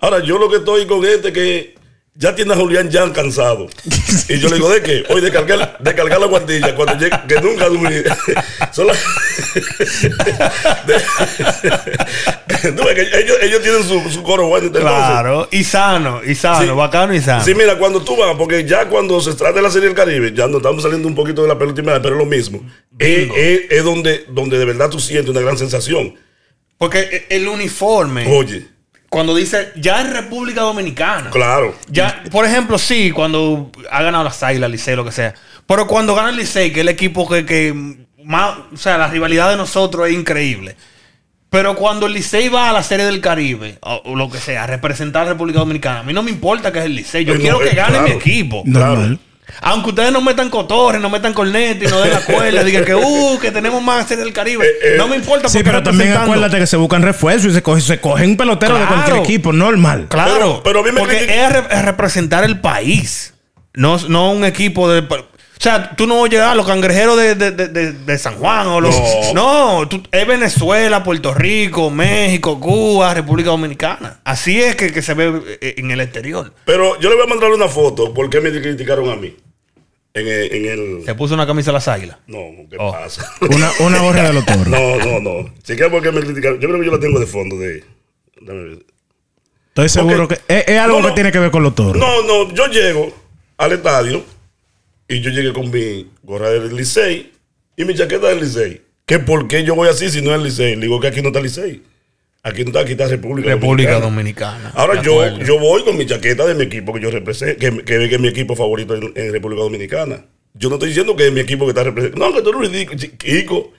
Ahora, 0.00 0.18
yo 0.18 0.36
lo 0.38 0.50
que 0.50 0.56
estoy 0.56 0.84
con 0.86 1.04
este 1.04 1.32
que 1.32 1.75
ya 2.18 2.34
tiene 2.34 2.52
a 2.54 2.56
Julián 2.56 2.90
Jan 2.90 3.12
cansado. 3.12 3.68
Y 4.28 4.38
yo 4.38 4.48
le 4.48 4.56
digo, 4.56 4.68
¿de 4.68 4.82
qué? 4.82 5.04
Hoy 5.10 5.20
descargar, 5.20 5.76
descargar 5.78 6.18
la 6.18 6.26
guantilla 6.26 6.74
cuando 6.74 6.94
llegue, 6.98 7.16
que 7.28 7.40
nunca 7.40 7.68
dormí. 7.68 7.90
Son 8.72 8.86
las- 8.88 8.98
de- 10.86 12.72
Tú 12.72 12.82
ves 12.84 12.94
que 12.94 13.20
ellos, 13.20 13.36
ellos 13.42 13.62
tienen 13.62 13.82
su, 13.84 14.00
su 14.10 14.22
coro 14.22 14.48
bueno. 14.48 14.70
Claro. 14.72 15.48
Y 15.52 15.62
sano, 15.64 16.20
y 16.24 16.34
sano, 16.34 16.60
Sí. 16.62 16.70
bacano 16.70 17.14
y 17.14 17.20
sano. 17.20 17.44
Sí, 17.44 17.54
mira, 17.54 17.78
cuando 17.78 18.02
tú 18.02 18.16
vas, 18.16 18.34
porque 18.36 18.64
ya 18.64 18.88
cuando 18.88 19.20
se 19.20 19.34
trata 19.34 19.54
de 19.56 19.62
la 19.62 19.70
Serie 19.70 19.88
del 19.88 19.96
Caribe, 19.96 20.32
ya 20.34 20.46
no 20.48 20.56
estamos 20.58 20.82
saliendo 20.82 21.06
un 21.06 21.14
poquito 21.14 21.42
de 21.42 21.48
la 21.48 21.58
pelota 21.58 21.80
invernal, 21.80 22.02
pero 22.02 22.14
es 22.16 22.18
lo 22.18 22.26
mismo. 22.26 22.62
Es, 22.98 23.28
es- 23.36 23.60
es 23.70 23.84
donde, 23.84 24.24
donde 24.30 24.58
de 24.58 24.64
verdad 24.64 24.90
tú 24.90 24.98
sientes 24.98 25.30
una 25.30 25.40
gran 25.40 25.56
sensación. 25.58 26.14
Porque 26.78 27.26
el 27.30 27.46
uniforme, 27.48 28.26
Oye, 28.36 28.66
cuando 29.08 29.34
dice 29.34 29.72
ya 29.76 30.00
en 30.00 30.12
República 30.12 30.62
Dominicana. 30.62 31.30
claro. 31.30 31.74
Ya, 31.88 32.22
por 32.30 32.44
ejemplo, 32.44 32.78
sí, 32.78 33.10
cuando 33.12 33.70
ha 33.90 34.02
ganado 34.02 34.24
las 34.24 34.42
Águilas, 34.42 34.70
Licey, 34.70 34.96
lo 34.96 35.04
que 35.04 35.12
sea. 35.12 35.34
Pero 35.66 35.86
cuando 35.86 36.14
gana 36.14 36.30
el 36.30 36.36
Licey, 36.36 36.70
que 36.72 36.80
es 36.80 36.82
el 36.82 36.88
equipo 36.88 37.28
que, 37.28 37.44
que 37.44 37.74
más, 38.24 38.58
o 38.72 38.76
sea, 38.76 38.98
la 38.98 39.08
rivalidad 39.08 39.50
de 39.50 39.56
nosotros 39.56 40.08
es 40.08 40.14
increíble. 40.14 40.76
Pero 41.48 41.76
cuando 41.76 42.06
el 42.06 42.12
Licey 42.12 42.48
va 42.48 42.68
a 42.70 42.72
la 42.72 42.82
Serie 42.82 43.06
del 43.06 43.20
Caribe, 43.20 43.78
o, 43.80 44.02
o 44.04 44.16
lo 44.16 44.28
que 44.28 44.38
sea, 44.38 44.64
a 44.64 44.66
representar 44.66 45.22
a 45.22 45.24
la 45.26 45.32
República 45.32 45.60
Dominicana, 45.60 46.00
a 46.00 46.02
mí 46.02 46.12
no 46.12 46.22
me 46.22 46.30
importa 46.30 46.72
que 46.72 46.80
es 46.80 46.84
el 46.86 46.94
Licey. 46.96 47.24
Yo 47.24 47.34
Eh, 47.34 47.36
no, 47.36 47.40
quiero 47.42 47.58
que 47.60 47.68
eh, 47.70 47.74
gane 47.74 47.90
claro. 47.98 48.04
mi 48.08 48.10
equipo. 48.10 48.62
Normal. 48.66 49.18
Aunque 49.60 49.90
ustedes 49.90 50.12
no 50.12 50.20
metan 50.20 50.50
cotorres, 50.50 51.00
no 51.00 51.08
metan 51.08 51.32
corneta 51.32 51.84
y 51.84 51.88
no 51.88 52.00
den 52.00 52.12
la 52.12 52.20
cuerda, 52.20 52.64
digan 52.64 52.84
que, 52.84 52.94
uh, 52.94 53.38
que 53.40 53.50
tenemos 53.52 53.82
más 53.82 54.06
Serie 54.06 54.24
del 54.24 54.32
Caribe. 54.32 54.66
Eh, 54.66 54.70
eh. 54.82 54.94
no 54.98 55.06
me 55.08 55.16
importa 55.16 55.48
Sí, 55.48 55.60
pero 55.64 55.82
también 55.82 56.12
acuérdate 56.14 56.58
que 56.58 56.66
se 56.66 56.76
buscan 56.76 57.02
refuerzos 57.02 57.52
y 57.52 57.54
se, 57.54 57.62
coge- 57.62 57.80
se 57.80 58.00
cogen 58.00 58.36
peloteros 58.36 58.78
de 58.78 58.86
Claro. 58.86 59.02
cualquier 59.04 59.24
equipo, 59.24 59.52
normal. 59.52 60.06
Claro, 60.08 60.34
Pero- 60.34 60.62
pero 60.64 60.80
a 60.80 60.82
mí 60.82 60.90
me 60.92 60.98
porque 61.00 61.24
es, 61.24 61.52
re- 61.52 61.64
es 61.70 61.84
representar 61.84 62.44
el 62.44 62.60
país, 62.60 63.34
no, 63.74 63.98
no 64.08 64.32
un 64.32 64.44
equipo 64.44 64.90
de... 64.90 65.06
O 65.58 65.62
sea, 65.62 65.96
tú 65.96 66.06
no 66.06 66.20
oyes 66.20 66.40
a 66.40 66.54
los 66.54 66.66
cangrejeros 66.66 67.16
de, 67.16 67.34
de- 67.34 67.50
de- 67.50 67.68
de- 67.68 67.92
de 67.92 68.18
San 68.18 68.36
Juan 68.36 68.66
o 68.66 68.80
los... 68.80 68.94
No, 69.34 69.88
tú- 69.88 70.02
es 70.12 70.26
Venezuela, 70.26 71.02
Puerto 71.02 71.32
Rico, 71.32 71.90
México, 71.90 72.60
Cuba, 72.60 73.14
República 73.14 73.50
Dominicana. 73.50 74.20
Así 74.24 74.60
es 74.60 74.76
que, 74.76 74.92
que 74.92 75.00
se 75.02 75.14
ve 75.14 75.58
eh, 75.62 75.74
en 75.78 75.90
el 75.90 76.00
exterior. 76.00 76.52
Pero 76.66 77.00
yo 77.00 77.08
le 77.08 77.16
voy 77.16 77.24
a 77.24 77.28
mandar 77.28 77.50
una 77.50 77.68
foto 77.68 78.12
porque 78.12 78.40
me 78.40 78.50
criticaron 78.50 79.08
a 79.08 79.16
mí. 79.16 79.34
En 80.12 80.28
el. 80.28 80.52
En 80.52 80.64
el 80.98 81.04
Se 81.04 81.14
puso 81.14 81.34
una 81.34 81.46
camisa 81.46 81.70
de 81.70 81.74
las 81.74 81.88
águilas. 81.88 82.18
no, 82.26 82.38
¿qué 82.70 82.76
Oh. 82.78 82.92
pasa? 82.92 83.30
Una, 83.40 83.70
una 83.80 84.00
gorra 84.00 84.22
de 84.24 84.32
los 84.34 84.44
toros. 84.46 84.66
no, 84.68 84.96
no, 84.96 85.20
no. 85.20 85.54
Chequea 85.62 85.90
porque 85.90 86.10
me 86.12 86.20
criticaron. 86.20 86.58
Yo 86.60 86.68
creo 86.68 86.80
que 86.80 86.86
yo 86.86 86.92
la 86.92 87.00
tengo 87.00 87.18
de 87.18 87.26
fondo 87.26 87.56
de. 87.56 87.82
dame 88.40 88.62
ver. 88.62 88.78
Estoy 89.68 89.88
seguro 89.90 90.26
que 90.28 90.34
es, 90.48 90.64
es 90.68 90.78
algo 90.80 90.96
No, 90.96 91.02
no. 91.02 91.08
que 91.08 91.14
tiene 91.14 91.32
que 91.32 91.38
ver 91.38 91.50
con 91.50 91.62
los 91.62 91.74
toros. 91.74 91.96
No, 92.00 92.22
no, 92.22 92.52
yo 92.54 92.66
llego 92.68 93.12
al 93.58 93.72
estadio 93.72 94.22
y 95.08 95.20
yo 95.20 95.30
llegué 95.30 95.52
con 95.52 95.70
mi 95.70 96.06
gorra 96.22 96.50
del 96.50 96.74
Licey 96.76 97.32
y 97.76 97.84
mi 97.84 97.94
chaqueta 97.94 98.28
del 98.28 98.40
Licey. 98.40 98.82
Que 99.06 99.18
por 99.20 99.46
qué 99.48 99.62
yo 99.64 99.74
voy 99.74 99.88
así 99.88 100.08
si 100.10 100.20
no 100.22 100.30
es 100.32 100.38
el 100.38 100.44
Licey? 100.44 100.74
Le 100.76 100.82
digo 100.82 100.98
que 101.00 101.08
aquí 101.08 101.22
no 101.22 101.28
está 101.28 101.40
Licey. 101.40 101.82
Aquí 102.42 102.62
no 102.62 102.68
está, 102.68 102.80
aquí 102.80 102.92
está 102.92 103.08
República, 103.08 103.48
República 103.50 103.98
Dominicana. 103.98 104.60
Dominicana. 104.68 104.72
Ahora 104.76 105.02
yo, 105.02 105.38
yo 105.38 105.58
voy 105.58 105.82
con 105.84 105.96
mi 105.96 106.06
chaqueta 106.06 106.46
de 106.46 106.54
mi 106.54 106.64
equipo 106.64 106.92
que 106.92 107.00
yo 107.00 107.10
represento, 107.10 107.58
que, 107.58 107.84
que, 107.84 107.98
ve 107.98 108.08
que 108.08 108.14
es 108.14 108.20
mi 108.20 108.28
equipo 108.28 108.54
favorito 108.54 108.94
en, 108.94 109.12
en 109.16 109.32
República 109.32 109.62
Dominicana. 109.62 110.24
Yo 110.54 110.68
no 110.68 110.76
estoy 110.76 110.88
diciendo 110.90 111.16
que 111.16 111.26
es 111.26 111.32
mi 111.32 111.40
equipo 111.40 111.64
que 111.66 111.70
está 111.70 111.82
representando. 111.82 112.28
No, 112.28 112.34
que 112.34 112.42
tú 112.42 112.50
eres 112.50 112.70
ridículo, 112.72 112.98
chiquico. 112.98 113.72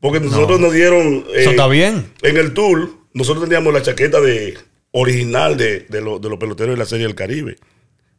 Porque 0.00 0.20
nosotros 0.20 0.58
nos 0.60 0.72
dieron. 0.72 1.26
Eso 1.34 1.50
eh, 1.50 1.52
está 1.52 1.68
bien. 1.68 2.06
En 2.22 2.36
el 2.38 2.52
tour, 2.54 2.90
nosotros 3.12 3.44
teníamos 3.44 3.72
la 3.74 3.82
chaqueta 3.82 4.20
de 4.20 4.56
original 4.92 5.56
de, 5.58 5.80
de, 5.88 6.00
lo- 6.00 6.18
de 6.18 6.28
los 6.30 6.38
peloteros 6.38 6.74
de 6.74 6.78
la 6.78 6.86
Serie 6.86 7.06
del 7.06 7.14
Caribe. 7.14 7.56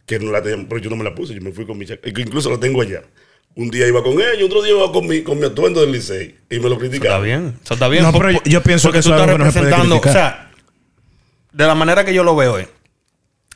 Que 0.08 0.18
no 0.20 0.32
la 0.32 0.42
teníamos, 0.42 0.66
pero 0.70 0.82
yo 0.82 0.90
no 0.90 0.96
me 0.96 1.04
la 1.04 1.14
puse, 1.14 1.36
yo 1.36 1.42
me 1.42 1.52
fui 1.52 1.66
con 1.68 1.78
mi 1.78 1.86
chaqueta. 1.86 2.12
que 2.12 2.22
Incluso 2.24 2.50
la 2.50 2.60
tengo 2.60 2.82
allá. 2.82 3.04
Un 3.56 3.70
día 3.70 3.88
iba 3.88 4.02
con 4.02 4.14
ella, 4.14 4.44
otro 4.46 4.62
día 4.64 4.74
iba 4.76 4.92
con 4.92 5.06
mi, 5.08 5.22
con 5.22 5.38
mi 5.40 5.46
atuendo 5.46 5.82
del 5.82 5.92
Licey. 5.92 6.36
Y 6.50 6.60
me 6.60 6.70
lo 6.70 6.76
Eso 6.76 6.76
está 6.76 6.90
criticaban. 6.90 7.24
bien. 7.24 7.60
Eso 7.64 7.74
está 7.76 7.88
bien. 7.88 8.04
No, 8.04 8.12
Por- 8.12 8.26
pero 8.28 8.40
yo- 8.46 8.64
pienso 8.64 8.90
que 8.90 8.94
tú 8.94 9.00
es 9.00 9.06
estás 9.08 9.22
algo 9.22 9.38
que 9.38 9.44
no 9.44 9.52
se 9.52 9.60
puede 9.60 9.72
representando. 9.72 10.10
O 10.10 10.14
sea, 10.14 10.52
de 11.52 11.68
la 11.68 11.76
manera 11.76 12.06
que 12.06 12.14
yo 12.14 12.24
lo 12.24 12.36
veo 12.36 12.58
es 12.58 12.68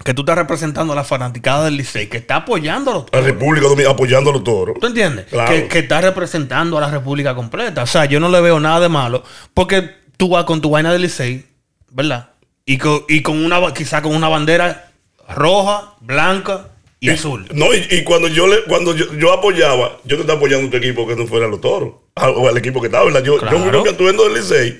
que 0.03 0.13
tú 0.15 0.23
estás 0.23 0.35
representando 0.35 0.93
a 0.93 0.95
la 0.95 1.03
fanaticada 1.03 1.65
del 1.65 1.77
Licey, 1.77 2.07
que 2.07 2.17
está 2.17 2.37
apoyando 2.37 2.89
a 2.91 2.93
los 2.95 3.03
La 3.03 3.09
toros. 3.11 3.25
República 3.27 3.67
Dominicana 3.67 3.93
apoyando 3.93 4.29
a 4.31 4.33
los 4.33 4.43
toros. 4.43 4.77
¿Tú 4.81 4.87
entiendes? 4.87 5.27
Claro. 5.27 5.51
Que, 5.51 5.67
que 5.67 5.79
está 5.79 6.01
representando 6.01 6.77
a 6.77 6.81
la 6.81 6.89
República 6.89 7.35
completa. 7.35 7.83
O 7.83 7.87
sea, 7.87 8.05
yo 8.05 8.19
no 8.19 8.27
le 8.27 8.41
veo 8.41 8.59
nada 8.59 8.79
de 8.79 8.89
malo 8.89 9.23
porque 9.53 9.87
tú 10.17 10.29
vas 10.29 10.45
con 10.45 10.59
tu 10.59 10.71
vaina 10.71 10.91
del 10.91 11.03
Licey, 11.03 11.45
¿verdad? 11.91 12.31
Y 12.65 12.77
con, 12.79 13.03
y 13.07 13.21
con 13.21 13.43
una, 13.45 13.73
quizá 13.73 14.01
con 14.01 14.15
una 14.15 14.27
bandera 14.29 14.90
roja, 15.29 15.95
blanca 16.01 16.67
y 16.99 17.09
azul. 17.09 17.47
No, 17.53 17.73
y, 17.73 17.85
y 17.89 18.03
cuando 18.03 18.27
yo 18.27 18.47
le, 18.47 18.63
cuando 18.65 18.95
yo, 18.95 19.13
yo 19.17 19.33
apoyaba, 19.33 19.97
yo 20.05 20.15
no 20.17 20.21
estaba 20.21 20.37
apoyando 20.37 20.65
a 20.67 20.69
un 20.69 20.75
equipo 20.75 21.07
que 21.07 21.15
no 21.15 21.25
fuera 21.27 21.47
los 21.47 21.59
toros. 21.61 21.93
a- 22.15 22.29
O 22.29 22.47
al 22.47 22.57
equipo 22.57 22.79
que 22.81 22.87
estaba, 22.87 23.05
¿verdad? 23.05 23.23
Yo, 23.23 23.35
yo 23.35 23.39
Claro. 23.39 23.71
con 23.71 23.83
mi 23.83 23.89
atuendo 23.89 24.23
del 24.25 24.33
Licey. 24.35 24.77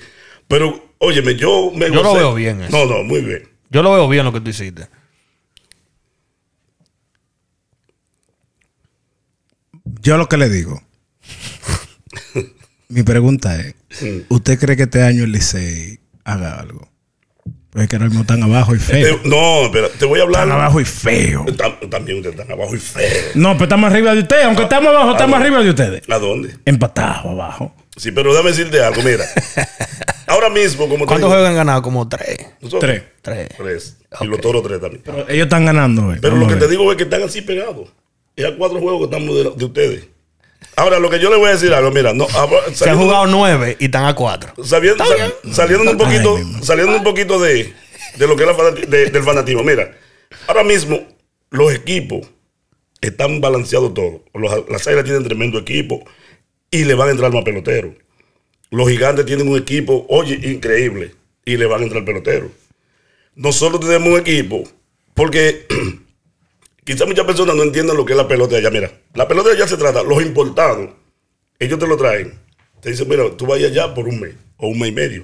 Pero, 0.48 0.90
óyeme, 0.98 1.34
yo 1.36 1.70
me 1.74 1.86
Yo 1.90 2.02
lo 2.02 2.14
veo 2.14 2.34
bien 2.34 2.62
eso. 2.62 2.76
No, 2.76 2.84
no, 2.92 3.02
muy 3.02 3.20
bien. 3.22 3.48
Yo 3.70 3.82
lo 3.82 3.92
veo 3.92 4.08
bien 4.08 4.24
lo 4.24 4.32
que 4.32 4.40
tú 4.40 4.50
hiciste. 4.50 4.86
Yo 9.84 10.16
lo 10.16 10.28
que 10.28 10.36
le 10.36 10.48
digo. 10.48 10.82
mi 12.88 13.02
pregunta 13.02 13.58
es: 13.60 13.74
¿Usted 14.28 14.58
cree 14.58 14.76
que 14.76 14.84
este 14.84 15.02
año 15.02 15.24
el 15.24 15.32
Licey 15.32 16.00
haga 16.24 16.58
algo? 16.60 16.88
Pues 17.72 17.84
es 17.84 17.88
que 17.88 17.96
ahora 17.96 18.08
mismo 18.08 18.20
están 18.20 18.42
abajo 18.42 18.74
y 18.74 18.78
feo. 18.78 19.18
Te- 19.22 19.28
no, 19.30 19.62
espera, 19.64 19.88
te 19.98 20.04
voy 20.04 20.20
a 20.20 20.24
hablar. 20.24 20.42
Están 20.42 20.58
abajo 20.60 20.80
y 20.80 20.84
feo. 20.84 21.46
Tam- 21.56 21.88
También 21.88 22.18
ustedes 22.18 22.38
están 22.38 22.52
abajo 22.52 22.76
y 22.76 22.78
feo. 22.78 23.10
No, 23.34 23.52
pero 23.54 23.64
estamos 23.64 23.90
arriba 23.90 24.14
de 24.14 24.20
ustedes. 24.20 24.44
Aunque 24.44 24.62
estamos 24.64 24.90
abajo, 24.90 25.12
estamos 25.12 25.40
arriba 25.40 25.62
de 25.62 25.70
ustedes. 25.70 26.02
¿A 26.10 26.18
dónde? 26.18 26.54
Empatados 26.66 27.24
abajo. 27.24 27.74
Sí, 27.96 28.12
pero 28.12 28.30
déjame 28.32 28.50
decirte 28.50 28.82
algo, 28.84 29.00
mira. 29.02 29.24
Ahora 30.26 30.50
mismo, 30.50 30.86
como 30.88 31.04
te 31.04 31.06
¿Cuántos 31.08 31.30
juegos 31.30 31.48
han 31.48 31.54
ganado? 31.54 31.80
Como 31.82 32.08
tres. 32.08 32.36
Tres. 32.78 33.02
Tres. 33.22 33.48
Tres. 33.56 33.96
Y 34.20 34.26
los 34.26 34.40
toros 34.40 34.62
tres 34.62 34.78
también. 34.80 35.02
Pero 35.04 35.28
ellos 35.28 35.44
están 35.44 35.64
ganando 35.64 36.06
hoy. 36.08 36.18
Pero 36.20 36.34
Vamos 36.34 36.48
lo 36.52 36.54
que 36.58 36.64
te 36.64 36.70
digo 36.70 36.90
es 36.90 36.96
que 36.98 37.04
están 37.04 37.22
así 37.22 37.40
pegados. 37.40 37.88
Es 38.36 38.44
a 38.46 38.54
cuatro 38.56 38.80
juegos 38.80 39.08
que 39.08 39.14
estamos 39.16 39.34
de, 39.34 39.50
de 39.58 39.64
ustedes. 39.64 40.04
Ahora, 40.82 40.98
lo 40.98 41.08
que 41.10 41.20
yo 41.20 41.30
le 41.30 41.36
voy 41.36 41.48
a 41.48 41.52
decir 41.52 41.72
algo, 41.72 41.90
mira, 41.92 42.12
no, 42.12 42.26
ahora, 42.34 42.74
Se 42.74 42.90
han 42.90 42.98
jugado 42.98 43.26
nueve 43.26 43.76
y 43.78 43.84
están 43.84 44.04
a 44.06 44.14
cuatro. 44.14 44.52
sabiendo- 44.64 45.04
sal- 45.04 45.34
saliendo 45.52 45.90
un 45.92 45.96
poquito, 45.96 46.36
saliendo 46.62 46.96
un 46.96 47.04
poquito 47.04 47.38
de, 47.40 47.72
de 48.16 48.26
lo 48.26 48.34
que 48.36 48.42
es 48.44 48.56
la 48.56 48.70
de- 48.72 49.06
del 49.10 49.22
fanatismo. 49.22 49.62
Mira, 49.62 49.96
ahora 50.48 50.64
mismo 50.64 51.00
los 51.50 51.72
equipos 51.72 52.26
están 53.00 53.40
balanceados 53.40 53.94
todos. 53.94 54.22
Los- 54.34 54.68
las 54.68 54.86
águilas 54.88 55.04
tienen 55.04 55.22
tremendo 55.22 55.58
equipo 55.58 56.04
y 56.70 56.84
le 56.84 56.94
van 56.94 57.08
a 57.08 57.12
entrar 57.12 57.32
más 57.32 57.44
peloteros. 57.44 57.92
Los 58.70 58.88
gigantes 58.88 59.24
tienen 59.26 59.48
un 59.48 59.58
equipo, 59.58 60.04
oye, 60.08 60.34
increíble, 60.50 61.14
y 61.44 61.56
le 61.58 61.66
van 61.66 61.80
a 61.82 61.84
entrar 61.84 62.04
peloteros. 62.04 62.50
Nosotros 63.36 63.80
tenemos 63.80 64.08
un 64.08 64.18
equipo, 64.18 64.64
porque 65.14 65.66
quizás 66.84 67.06
muchas 67.06 67.24
personas 67.24 67.56
no 67.56 67.62
entiendan 67.62 67.96
lo 67.96 68.04
que 68.04 68.12
es 68.12 68.16
la 68.16 68.28
pelota 68.28 68.54
de 68.54 68.60
allá. 68.60 68.70
Mira, 68.70 69.00
la 69.14 69.28
pelota 69.28 69.50
de 69.50 69.56
allá 69.56 69.68
se 69.68 69.76
trata, 69.76 70.02
los 70.02 70.22
importados, 70.22 70.90
ellos 71.58 71.78
te 71.78 71.86
lo 71.86 71.96
traen. 71.96 72.40
Te 72.80 72.90
dicen, 72.90 73.08
mira, 73.08 73.24
tú 73.36 73.46
vayas 73.46 73.70
allá 73.70 73.94
por 73.94 74.08
un 74.08 74.20
mes 74.20 74.34
o 74.56 74.68
un 74.68 74.78
mes 74.78 74.88
y 74.88 74.92
medio. 74.92 75.22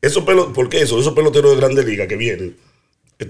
Esos 0.00 0.24
pelo, 0.24 0.52
¿Por 0.52 0.68
qué 0.68 0.82
eso? 0.82 0.98
Esos 0.98 1.12
peloteros 1.12 1.52
de 1.52 1.56
grande 1.56 1.84
liga 1.84 2.06
que 2.06 2.16
vienen. 2.16 2.56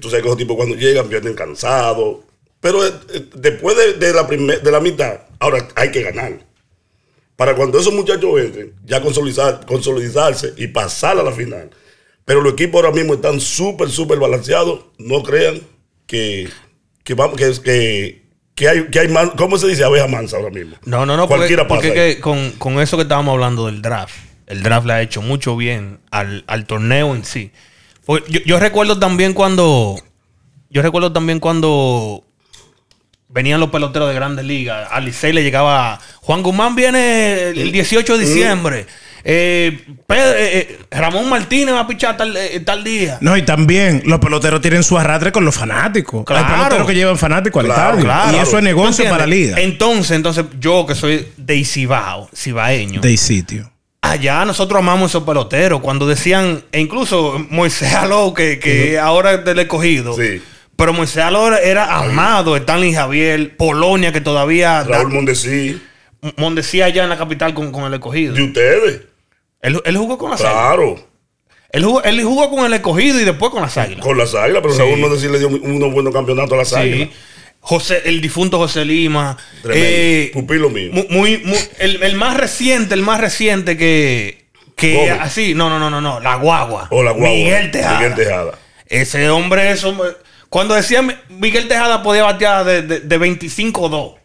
Tú 0.00 0.08
sabes 0.08 0.22
que 0.22 0.28
esos 0.28 0.38
tipos 0.38 0.56
cuando 0.56 0.74
llegan 0.74 1.08
vienen 1.08 1.34
cansados. 1.34 2.18
Pero 2.60 2.86
eh, 2.86 2.92
eh, 3.12 3.28
después 3.34 3.76
de, 3.76 3.94
de 3.94 4.12
la 4.12 4.22
de 4.24 4.70
la 4.70 4.80
mitad, 4.80 5.20
ahora 5.38 5.68
hay 5.74 5.90
que 5.90 6.02
ganar. 6.02 6.38
Para 7.36 7.56
cuando 7.56 7.78
esos 7.78 7.92
muchachos 7.92 8.40
entren, 8.40 8.74
ya 8.84 9.02
consolidar, 9.02 9.66
consolidarse 9.66 10.54
y 10.56 10.68
pasar 10.68 11.18
a 11.18 11.22
la 11.22 11.32
final. 11.32 11.70
Pero 12.24 12.40
los 12.40 12.52
equipos 12.52 12.76
ahora 12.76 12.94
mismo 12.94 13.14
están 13.14 13.40
súper, 13.40 13.90
súper 13.90 14.18
balanceados. 14.18 14.86
No 14.98 15.22
crean 15.22 15.60
que, 16.06 16.48
que, 17.04 17.14
vamos, 17.14 17.36
que, 17.36 17.52
que, 17.62 18.22
que 18.54 18.68
hay, 18.68 18.84
que 18.88 19.00
hay 19.00 19.08
man- 19.08 19.32
¿cómo 19.36 19.58
se 19.58 19.66
dice? 19.68 19.84
Abeja 19.84 20.06
mansa 20.08 20.36
ahora 20.36 20.50
mismo. 20.50 20.76
No, 20.84 21.04
no, 21.06 21.16
no, 21.16 21.22
porque, 21.28 21.38
Cualquiera 21.38 21.68
porque 21.68 21.88
pasa. 21.88 22.04
es 22.04 22.14
que 22.16 22.20
con, 22.20 22.50
con 22.52 22.80
eso 22.80 22.96
que 22.96 23.02
estábamos 23.04 23.32
hablando 23.32 23.66
del 23.66 23.82
draft, 23.82 24.14
el 24.46 24.62
draft 24.62 24.86
le 24.86 24.92
ha 24.92 25.02
hecho 25.02 25.22
mucho 25.22 25.56
bien 25.56 26.00
al, 26.10 26.44
al 26.46 26.66
torneo 26.66 27.14
en 27.14 27.24
sí. 27.24 27.50
Yo, 28.06 28.40
yo 28.44 28.58
recuerdo 28.58 28.98
también 28.98 29.32
cuando. 29.32 29.96
Yo 30.70 30.82
recuerdo 30.82 31.12
también 31.12 31.38
cuando 31.38 32.24
venían 33.28 33.60
los 33.60 33.70
peloteros 33.70 34.08
de 34.08 34.14
grandes 34.14 34.44
ligas. 34.44 34.88
Al 34.90 35.04
Licey 35.04 35.32
le 35.32 35.42
llegaba. 35.42 36.00
Juan 36.20 36.42
Guzmán 36.42 36.74
viene 36.74 37.48
el 37.50 37.72
18 37.72 38.18
de 38.18 38.24
diciembre. 38.26 38.86
Eh, 39.24 39.84
Pedro- 40.06 40.32
eh, 40.36 40.58
eh, 40.58 40.78
Ramón 40.90 41.28
Martínez 41.28 41.74
va 41.74 41.80
a 41.80 41.86
pichar 41.86 42.16
tal, 42.16 42.36
eh, 42.36 42.60
tal 42.60 42.82
día. 42.82 43.18
No, 43.20 43.36
y 43.36 43.42
también 43.42 44.02
los 44.04 44.18
peloteros 44.18 44.60
tienen 44.60 44.82
su 44.82 44.98
arrastre 44.98 45.30
con 45.32 45.44
los 45.44 45.54
fanáticos. 45.54 46.24
Claro. 46.24 46.46
Hay 46.46 46.54
peloteros 46.54 46.86
que 46.88 46.94
llevan 46.94 47.18
fanáticos 47.18 47.60
al 47.60 47.66
Claro, 47.66 47.82
estadio. 47.98 48.04
claro. 48.04 48.32
Y 48.32 48.34
eso 48.40 48.42
es 48.42 48.50
¿Tú 48.50 48.60
negocio 48.62 49.04
para 49.04 49.18
la 49.18 49.26
liga. 49.26 49.60
Entonces, 49.60 50.12
entonces, 50.12 50.44
yo 50.58 50.84
que 50.86 50.94
soy 50.94 51.28
de 51.36 51.56
Isibao, 51.56 52.28
cibaeño. 52.34 53.00
De 53.00 53.16
sitio. 53.16 53.70
Allá 54.00 54.44
nosotros 54.44 54.80
amamos 54.80 55.12
esos 55.12 55.22
peloteros. 55.22 55.80
Cuando 55.80 56.06
decían, 56.08 56.64
e 56.72 56.80
incluso 56.80 57.44
Moisés 57.50 57.94
Aló, 57.94 58.34
que, 58.34 58.58
que 58.58 58.98
ahora 58.98 59.34
es 59.34 59.44
del 59.44 59.60
escogido. 59.60 60.14
Sí. 60.16 60.42
Pero 60.74 60.92
Moisés 60.92 61.18
Aló 61.22 61.56
era, 61.56 61.96
amado, 61.98 62.56
Stanley 62.56 62.92
Javier, 62.92 63.56
Polonia, 63.56 64.10
que 64.12 64.20
todavía. 64.20 64.82
Raúl 64.82 65.10
Mondesí, 65.12 65.80
Mondesía 66.36 66.86
allá 66.86 67.04
en 67.04 67.10
la 67.10 67.18
capital 67.18 67.54
con, 67.54 67.70
con 67.70 67.84
el 67.84 67.94
escogido. 67.94 68.34
de 68.34 68.42
ustedes. 68.42 69.00
Él, 69.62 69.80
él 69.84 69.96
jugó 69.96 70.18
con 70.18 70.30
las 70.32 70.40
águilas. 70.40 70.54
Claro. 70.64 71.08
Él 71.70 71.84
jugó, 71.84 72.02
él 72.02 72.22
jugó 72.22 72.50
con 72.50 72.66
el 72.66 72.72
escogido 72.74 73.18
y 73.20 73.24
después 73.24 73.50
con 73.50 73.62
las 73.62 73.78
águilas. 73.78 74.04
Con 74.04 74.18
las 74.18 74.34
águilas, 74.34 74.60
pero 74.60 74.74
Sí. 74.74 74.80
Raúl 74.80 74.98
Mondesí 74.98 75.28
le 75.28 75.38
dio 75.38 75.48
unos 75.48 75.92
buenos 75.92 76.12
campeonatos 76.12 76.52
a 76.52 76.56
las 76.56 76.68
Sí. 76.68 76.74
águilas. 76.74 77.08
José, 77.60 78.02
el 78.06 78.20
difunto 78.20 78.58
José 78.58 78.84
Lima. 78.84 79.38
Eh, 79.72 80.30
Pupilo 80.34 80.68
mío. 80.68 80.90
Mu- 80.92 81.06
Muy, 81.08 81.38
muy- 81.38 81.56
el, 81.78 82.02
el 82.02 82.16
más 82.16 82.36
reciente, 82.36 82.92
el 82.94 83.02
más 83.02 83.20
reciente 83.20 83.76
que, 83.76 84.46
que 84.74 85.10
así, 85.12 85.54
no, 85.54 85.70
no, 85.70 85.78
no, 85.78 85.88
no, 85.88 86.00
no, 86.00 86.18
la 86.18 86.34
guagua. 86.34 86.88
O 86.90 87.02
la 87.04 87.12
guagua. 87.12 87.28
Miguel 87.30 87.70
Tejada. 87.70 87.98
Miguel 88.00 88.14
Tejada. 88.16 88.58
Ese 88.86 89.30
hombre, 89.30 89.70
eso, 89.70 89.96
cuando 90.48 90.74
decía 90.74 91.02
Mi- 91.02 91.14
Miguel 91.30 91.68
Tejada 91.68 92.02
podía 92.02 92.24
batear 92.24 92.64
de, 92.64 92.82
de, 92.82 93.00
de 93.00 93.18
25-2. 93.18 94.16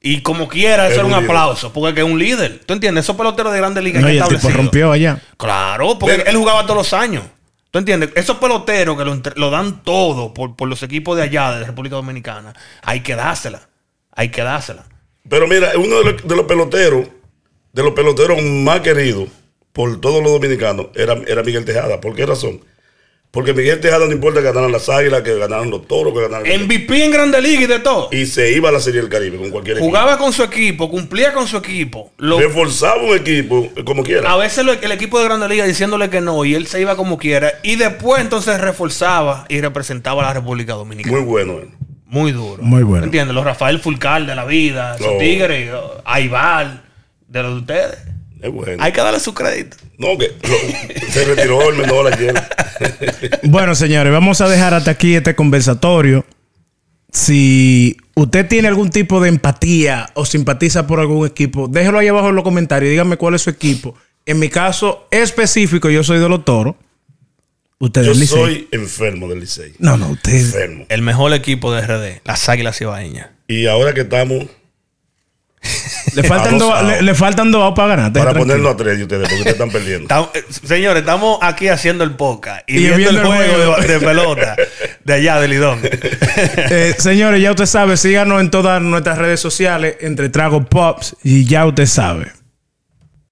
Y 0.00 0.20
como 0.20 0.46
quiera, 0.48 0.84
eso 0.84 0.92
Es 0.92 0.98
era 0.98 1.04
un 1.06 1.10
líder. 1.12 1.24
aplauso, 1.24 1.72
porque 1.72 1.94
que 1.94 2.00
es 2.00 2.06
un 2.06 2.18
líder. 2.18 2.60
¿Tú 2.64 2.74
entiendes? 2.74 3.04
Esos 3.04 3.16
peloteros 3.16 3.52
de 3.52 3.58
grandes 3.58 3.82
ligas 3.82 4.02
No, 4.02 4.08
el 4.08 4.22
tipo 4.28 4.48
rompió 4.50 4.92
allá. 4.92 5.20
Claro, 5.36 5.98
porque 5.98 6.16
Pero- 6.16 6.30
él 6.30 6.36
jugaba 6.36 6.62
todos 6.62 6.76
los 6.76 6.92
años. 6.92 7.24
¿Tú 7.70 7.78
entiendes? 7.80 8.10
Esos 8.14 8.36
peloteros 8.38 8.96
que 8.96 9.04
lo, 9.04 9.20
lo 9.36 9.50
dan 9.50 9.82
todo 9.82 10.32
por, 10.32 10.54
por 10.56 10.68
los 10.68 10.82
equipos 10.82 11.16
de 11.16 11.24
allá, 11.24 11.52
de 11.52 11.60
la 11.60 11.66
República 11.66 11.96
Dominicana, 11.96 12.54
hay 12.82 13.00
que 13.00 13.14
dársela. 13.16 13.68
Hay 14.12 14.30
que 14.30 14.42
dársela. 14.42 14.84
Pero 15.28 15.46
mira, 15.48 15.72
uno 15.76 15.98
de 15.98 16.12
los, 16.12 16.26
de 16.26 16.36
los 16.36 16.46
peloteros, 16.46 17.06
de 17.72 17.82
los 17.82 17.92
peloteros 17.92 18.40
más 18.42 18.80
queridos 18.80 19.28
por 19.72 20.00
todos 20.00 20.22
los 20.22 20.32
dominicanos, 20.32 20.86
era, 20.94 21.14
era 21.26 21.42
Miguel 21.42 21.64
Tejada. 21.64 22.00
¿Por 22.00 22.14
qué 22.14 22.24
razón? 22.24 22.60
Porque 23.30 23.52
Miguel 23.52 23.80
Tejada 23.80 24.06
no 24.06 24.12
importa 24.12 24.40
que 24.40 24.46
ganaran 24.46 24.72
las 24.72 24.88
águilas, 24.88 25.20
que 25.20 25.36
ganaran 25.38 25.68
los 25.68 25.86
toros, 25.86 26.14
que 26.14 26.20
ganaran. 26.22 26.46
MVP 26.64 27.04
en 27.04 27.10
Grande 27.10 27.42
Liga 27.42 27.62
y 27.62 27.66
de 27.66 27.80
todo. 27.80 28.08
y 28.10 28.24
se 28.24 28.50
iba 28.52 28.70
a 28.70 28.72
la 28.72 28.80
Serie 28.80 29.02
del 29.02 29.10
Caribe 29.10 29.36
con 29.36 29.50
cualquier 29.50 29.78
Jugaba 29.78 30.16
con 30.16 30.32
su 30.32 30.42
equipo, 30.42 30.90
cumplía 30.90 31.34
con 31.34 31.46
su 31.46 31.58
equipo. 31.58 32.12
Lo-. 32.16 32.40
Reforzaba 32.40 33.02
un 33.02 33.14
equipo 33.14 33.68
como 33.84 34.02
quiera. 34.02 34.32
a 34.32 34.36
veces 34.38 34.64
lo- 34.64 34.72
el 34.72 34.92
equipo 34.92 35.18
de 35.18 35.26
Grande 35.26 35.48
Liga 35.48 35.66
diciéndole 35.66 36.08
que 36.08 36.22
no 36.22 36.44
y 36.46 36.54
él 36.54 36.66
se 36.66 36.80
iba 36.80 36.96
como 36.96 37.18
quiera. 37.18 37.52
Y 37.62 37.76
después 37.76 38.22
entonces 38.22 38.58
reforzaba 38.58 39.44
y 39.50 39.60
representaba 39.60 40.22
a 40.22 40.26
la 40.28 40.32
República 40.32 40.72
Dominicana. 40.72 41.14
Muy 41.18 41.26
bueno. 41.26 41.58
eh. 41.58 41.68
Muy 42.06 42.32
duro. 42.32 42.62
Muy 42.62 42.84
bueno. 42.84 43.04
¿Entiendes? 43.04 43.34
Los 43.34 43.44
Rafael 43.44 43.80
Fulcal 43.80 44.26
de 44.26 44.34
la 44.34 44.44
vida, 44.46 44.94
esos 44.94 45.12
No. 45.12 45.18
tigres, 45.18 45.70
Aival, 46.06 46.84
de 47.28 47.42
los 47.42 47.52
de 47.54 47.58
ustedes. 47.60 47.98
Es 48.40 48.50
bueno. 48.52 48.82
Hay 48.82 48.92
que 48.92 49.00
darle 49.00 49.18
su 49.20 49.34
crédito. 49.34 49.76
No, 49.98 50.16
que 50.16 50.28
lo- 50.42 51.12
se 51.12 51.24
retiró 51.24 51.68
el 51.68 51.76
menor 51.76 52.10
ayer. 52.12 52.32
Bueno, 53.44 53.74
señores, 53.74 54.12
vamos 54.12 54.40
a 54.40 54.48
dejar 54.48 54.74
hasta 54.74 54.90
aquí 54.90 55.14
este 55.14 55.34
conversatorio. 55.34 56.24
Si 57.12 57.96
usted 58.14 58.46
tiene 58.46 58.68
algún 58.68 58.90
tipo 58.90 59.20
de 59.20 59.28
empatía 59.28 60.10
o 60.14 60.24
simpatiza 60.24 60.86
por 60.86 61.00
algún 61.00 61.26
equipo, 61.26 61.68
déjelo 61.68 61.98
ahí 61.98 62.08
abajo 62.08 62.28
en 62.28 62.34
los 62.34 62.44
comentarios 62.44 62.88
y 62.88 62.90
dígame 62.90 63.16
cuál 63.16 63.34
es 63.34 63.42
su 63.42 63.50
equipo. 63.50 63.94
En 64.26 64.38
mi 64.38 64.48
caso 64.48 65.06
específico, 65.10 65.88
yo 65.88 66.02
soy 66.02 66.18
de 66.18 66.28
los 66.28 66.44
toros. 66.44 66.74
Usted 67.78 68.04
Yo 68.04 68.14
soy 68.14 68.68
enfermo 68.72 69.28
del 69.28 69.40
Licey. 69.40 69.74
No, 69.78 69.96
no, 69.98 70.08
usted. 70.08 70.34
Enfermo. 70.34 70.86
El 70.88 71.02
mejor 71.02 71.32
equipo 71.34 71.72
de 71.74 71.82
RD, 71.82 72.22
las 72.24 72.48
Águilas 72.48 72.80
Ibaeñas. 72.80 73.28
Y 73.48 73.66
ahora 73.66 73.92
que 73.92 74.00
estamos 74.00 74.46
Le 76.16 76.22
faltan, 76.24 76.58
dos 76.58 76.82
le, 76.82 77.02
le 77.02 77.14
faltan 77.14 77.50
dos 77.50 77.72
para 77.74 77.88
ganar. 77.96 78.12
para 78.12 78.24
tranquilo. 78.32 78.44
ponerlo 78.46 78.70
a 78.70 78.76
tres 78.76 78.96
de 78.98 79.02
ustedes, 79.04 79.22
porque 79.28 79.34
ustedes 79.36 79.52
están 79.54 79.70
perdiendo. 79.70 80.02
Estamos- 80.04 80.30
eh, 80.34 80.44
señores, 80.66 81.00
estamos 81.00 81.38
aquí 81.42 81.68
haciendo 81.68 82.04
el 82.04 82.12
podcast 82.12 82.62
y, 82.68 82.74
Y 82.74 82.78
viendo, 82.78 82.96
viendo 82.96 83.20
el 83.20 83.26
el 83.26 83.26
juego, 83.26 83.54
juego. 83.54 83.76
De, 83.82 83.86
de 83.88 84.00
pelota 84.00 84.56
de 85.04 85.12
allá 85.14 85.40
de 85.40 85.48
Lidón. 85.48 85.80
Eh, 86.68 86.94
señores, 86.98 87.40
ya 87.40 87.50
usted 87.50 87.66
sabe, 87.66 87.96
síganos 87.96 88.40
en 88.40 88.50
todas 88.50 88.80
nuestras 88.82 89.18
redes 89.18 89.40
sociales, 89.40 89.96
entre 90.00 90.28
Trago 90.28 90.64
Pops, 90.64 91.16
y 91.22 91.44
ya 91.46 91.64
usted 91.66 91.86
sabe. 91.86 92.32